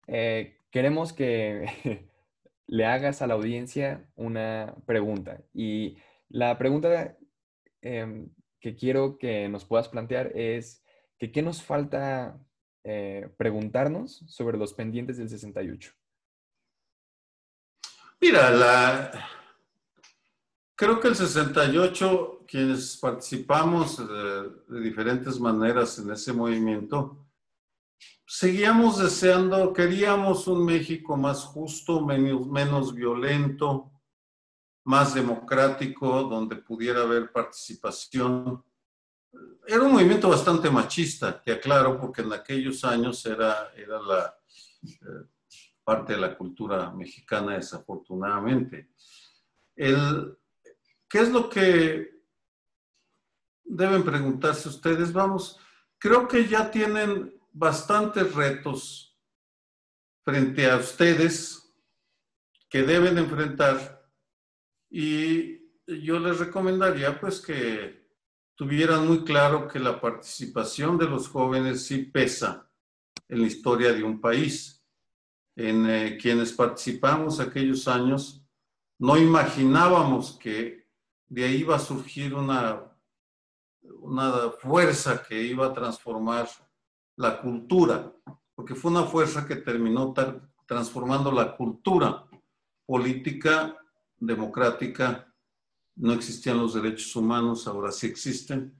eh, 0.06 0.56
queremos 0.72 1.12
que 1.12 2.08
le 2.66 2.86
hagas 2.86 3.22
a 3.22 3.28
la 3.28 3.34
audiencia 3.34 4.10
una 4.16 4.74
pregunta. 4.86 5.40
Y 5.54 5.98
la 6.28 6.58
pregunta 6.58 7.16
em, 7.82 8.30
que 8.58 8.74
quiero 8.74 9.18
que 9.18 9.48
nos 9.48 9.64
puedas 9.64 9.88
plantear 9.88 10.32
es 10.34 10.82
que 11.18 11.30
qué 11.30 11.42
nos 11.42 11.62
falta 11.62 12.40
eh, 12.82 13.28
preguntarnos 13.36 14.24
sobre 14.26 14.58
los 14.58 14.72
pendientes 14.74 15.18
del 15.18 15.28
68. 15.28 15.92
Mira, 18.20 19.10
creo 20.74 21.00
que 21.00 21.08
el 21.08 21.16
68, 21.16 22.44
quienes 22.46 22.96
participamos 22.96 23.98
de 23.98 24.80
diferentes 24.80 25.38
maneras 25.40 25.98
en 25.98 26.10
ese 26.12 26.32
movimiento, 26.32 27.21
seguíamos 28.32 28.96
deseando, 28.96 29.74
queríamos 29.74 30.46
un 30.46 30.64
México 30.64 31.18
más 31.18 31.44
justo, 31.44 32.00
menos, 32.00 32.94
violento, 32.94 33.92
más 34.84 35.12
democrático, 35.12 36.22
donde 36.22 36.56
pudiera 36.56 37.02
haber 37.02 37.30
participación. 37.30 38.64
Era 39.66 39.82
un 39.82 39.92
movimiento 39.92 40.30
bastante 40.30 40.70
machista, 40.70 41.42
te 41.42 41.52
aclaro, 41.52 42.00
porque 42.00 42.22
en 42.22 42.32
aquellos 42.32 42.82
años 42.84 43.24
era, 43.26 43.70
era 43.76 44.00
la 44.00 44.34
eh, 44.82 45.28
parte 45.84 46.14
de 46.14 46.20
la 46.20 46.34
cultura 46.34 46.90
mexicana, 46.90 47.56
desafortunadamente. 47.56 48.92
El, 49.76 50.38
¿Qué 51.06 51.18
es 51.18 51.30
lo 51.30 51.50
que 51.50 52.22
deben 53.62 54.02
preguntarse 54.02 54.70
ustedes? 54.70 55.12
Vamos, 55.12 55.58
creo 55.98 56.26
que 56.26 56.48
ya 56.48 56.70
tienen 56.70 57.41
bastantes 57.52 58.34
retos 58.34 59.18
frente 60.24 60.70
a 60.70 60.76
ustedes 60.76 61.74
que 62.68 62.82
deben 62.82 63.18
enfrentar 63.18 64.10
y 64.90 65.62
yo 65.86 66.18
les 66.18 66.38
recomendaría 66.38 67.18
pues 67.20 67.40
que 67.40 68.02
tuvieran 68.54 69.06
muy 69.06 69.24
claro 69.24 69.68
que 69.68 69.78
la 69.78 70.00
participación 70.00 70.96
de 70.96 71.06
los 71.06 71.28
jóvenes 71.28 71.86
sí 71.86 72.04
pesa 72.04 72.70
en 73.28 73.40
la 73.40 73.46
historia 73.46 73.92
de 73.92 74.02
un 74.02 74.20
país. 74.20 74.84
En 75.54 75.88
eh, 75.88 76.18
quienes 76.20 76.52
participamos 76.52 77.40
aquellos 77.40 77.86
años, 77.88 78.42
no 78.98 79.18
imaginábamos 79.18 80.38
que 80.38 80.88
de 81.28 81.44
ahí 81.44 81.56
iba 81.56 81.76
a 81.76 81.80
surgir 81.80 82.34
una, 82.34 82.90
una 84.00 84.50
fuerza 84.50 85.22
que 85.22 85.42
iba 85.42 85.66
a 85.66 85.72
transformar 85.72 86.48
la 87.22 87.40
cultura, 87.40 88.12
porque 88.52 88.74
fue 88.74 88.90
una 88.90 89.04
fuerza 89.04 89.46
que 89.46 89.56
terminó 89.56 90.12
transformando 90.66 91.30
la 91.30 91.56
cultura 91.56 92.26
política, 92.84 93.76
democrática. 94.18 95.32
No 95.94 96.14
existían 96.14 96.58
los 96.58 96.74
derechos 96.74 97.14
humanos, 97.14 97.68
ahora 97.68 97.92
sí 97.92 98.08
existen. 98.08 98.74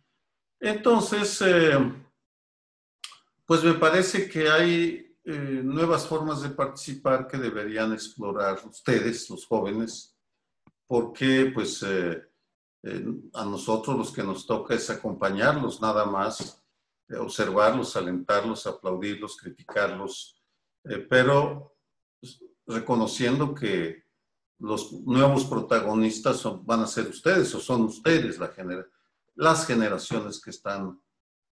Entonces, 0.59 1.41
eh, 1.43 1.79
pues 3.47 3.63
me 3.63 3.75
parece 3.75 4.29
que 4.29 4.51
hay 4.51 5.17
eh, 5.25 5.61
nuevas 5.63 6.05
formas 6.07 6.43
de 6.43 6.51
participar 6.51 7.29
que 7.29 7.39
deberían 7.39 7.93
explorar 7.93 8.61
ustedes, 8.67 9.31
los 9.31 9.47
jóvenes, 9.47 10.17
porque 10.89 11.53
pues 11.55 11.81
eh, 11.85 12.29
a 13.35 13.45
nosotros 13.45 13.97
los 13.97 14.11
que 14.13 14.25
nos 14.25 14.45
toca 14.47 14.75
es 14.75 14.91
acompañarlos 14.91 15.81
nada 15.81 16.05
más 16.07 16.62
observarlos, 17.19 17.97
alentarlos, 17.97 18.67
aplaudirlos, 18.67 19.37
criticarlos, 19.37 20.43
eh, 20.85 20.99
pero 20.99 21.77
pues, 22.21 22.43
reconociendo 22.67 23.55
que 23.55 24.05
los 24.59 24.93
nuevos 24.93 25.45
protagonistas 25.45 26.43
van 26.65 26.81
a 26.81 26.87
ser 26.87 27.09
ustedes 27.09 27.53
o 27.55 27.61
son 27.61 27.83
ustedes 27.83 28.39
la 28.39 28.53
las 29.35 29.67
generaciones 29.67 30.41
que 30.41 30.51
están 30.51 31.01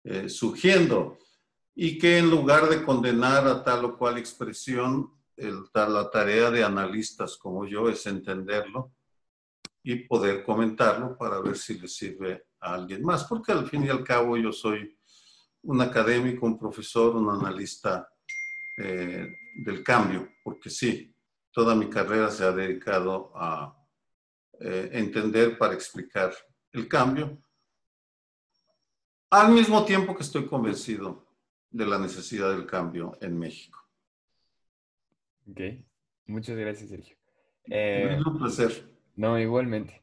eh, 0.03 0.29
surgiendo. 0.29 1.17
Y 1.75 1.97
que 1.97 2.17
en 2.17 2.29
lugar 2.29 2.69
de 2.69 2.83
condenar 2.83 3.47
a 3.47 3.63
tal 3.63 3.85
o 3.85 3.97
cual 3.97 4.17
expresión, 4.17 5.11
el, 5.37 5.63
la 5.73 6.09
tarea 6.11 6.51
de 6.51 6.63
analistas 6.63 7.37
como 7.37 7.65
yo 7.65 7.87
es 7.89 8.05
entenderlo 8.05 8.91
y 9.81 9.95
poder 10.07 10.43
comentarlo 10.43 11.17
para 11.17 11.39
ver 11.39 11.57
si 11.57 11.79
le 11.79 11.87
sirve 11.87 12.47
a 12.59 12.73
alguien 12.73 13.03
más, 13.03 13.23
porque 13.23 13.53
al 13.53 13.67
fin 13.67 13.85
y 13.85 13.89
al 13.89 14.03
cabo 14.03 14.35
yo 14.35 14.51
soy 14.51 14.98
un 15.63 15.81
académico, 15.81 16.45
un 16.45 16.57
profesor, 16.57 17.15
un 17.15 17.29
analista 17.29 18.09
eh, 18.77 19.27
del 19.55 19.83
cambio, 19.83 20.29
porque 20.43 20.69
sí, 20.69 21.13
toda 21.51 21.75
mi 21.75 21.89
carrera 21.89 22.29
se 22.29 22.43
ha 22.43 22.51
dedicado 22.51 23.31
a 23.35 23.75
eh, 24.59 24.89
entender 24.93 25.57
para 25.57 25.73
explicar 25.73 26.33
el 26.71 26.87
cambio, 26.87 27.41
al 29.31 29.51
mismo 29.51 29.85
tiempo 29.85 30.15
que 30.15 30.23
estoy 30.23 30.47
convencido 30.47 31.27
de 31.69 31.85
la 31.85 31.99
necesidad 31.99 32.51
del 32.51 32.65
cambio 32.65 33.17
en 33.21 33.37
México. 33.37 33.79
Ok, 35.49 35.61
muchas 36.25 36.57
gracias, 36.57 36.89
Sergio. 36.89 37.17
un 37.65 38.39
placer. 38.39 38.89
No, 39.15 39.37
igualmente 39.37 40.01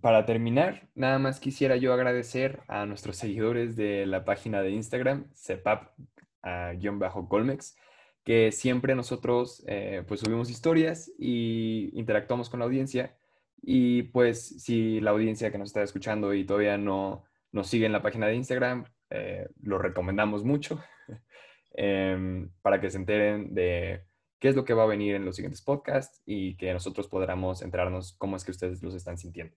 para 0.00 0.24
terminar, 0.26 0.88
nada 0.94 1.18
más 1.18 1.40
quisiera 1.40 1.76
yo 1.76 1.94
agradecer 1.94 2.60
a 2.68 2.86
nuestros 2.86 3.16
seguidores 3.16 3.74
de 3.76 4.06
la 4.06 4.24
página 4.24 4.62
de 4.62 4.70
Instagram, 4.70 5.26
cepap-colmex, 5.34 7.76
que 8.22 8.52
siempre 8.52 8.94
nosotros 8.94 9.64
eh, 9.66 10.04
pues 10.06 10.20
subimos 10.20 10.50
historias 10.50 11.10
y 11.18 11.90
interactuamos 11.98 12.48
con 12.50 12.60
la 12.60 12.66
audiencia. 12.66 13.16
Y 13.62 14.02
pues 14.04 14.62
si 14.62 15.00
la 15.00 15.10
audiencia 15.12 15.50
que 15.50 15.58
nos 15.58 15.70
está 15.70 15.82
escuchando 15.82 16.34
y 16.34 16.44
todavía 16.44 16.76
no 16.76 17.24
nos 17.52 17.68
sigue 17.68 17.86
en 17.86 17.92
la 17.92 18.02
página 18.02 18.26
de 18.26 18.34
Instagram, 18.34 18.84
eh, 19.10 19.48
lo 19.62 19.78
recomendamos 19.78 20.44
mucho 20.44 20.82
em, 21.74 22.50
para 22.62 22.80
que 22.80 22.90
se 22.90 22.98
enteren 22.98 23.54
de 23.54 24.04
qué 24.38 24.48
es 24.48 24.56
lo 24.56 24.64
que 24.64 24.74
va 24.74 24.84
a 24.84 24.86
venir 24.86 25.14
en 25.14 25.24
los 25.24 25.36
siguientes 25.36 25.62
podcasts 25.62 26.22
y 26.26 26.56
que 26.56 26.72
nosotros 26.72 27.08
podamos 27.08 27.62
enterarnos 27.62 28.14
cómo 28.18 28.36
es 28.36 28.44
que 28.44 28.50
ustedes 28.50 28.82
los 28.82 28.94
están 28.94 29.18
sintiendo. 29.18 29.56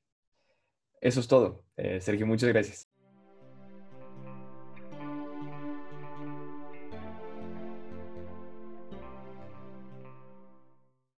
Eso 1.02 1.20
es 1.20 1.28
todo. 1.28 1.64
Eh, 1.76 2.02
Sergio, 2.02 2.26
muchas 2.26 2.50
gracias. 2.50 2.97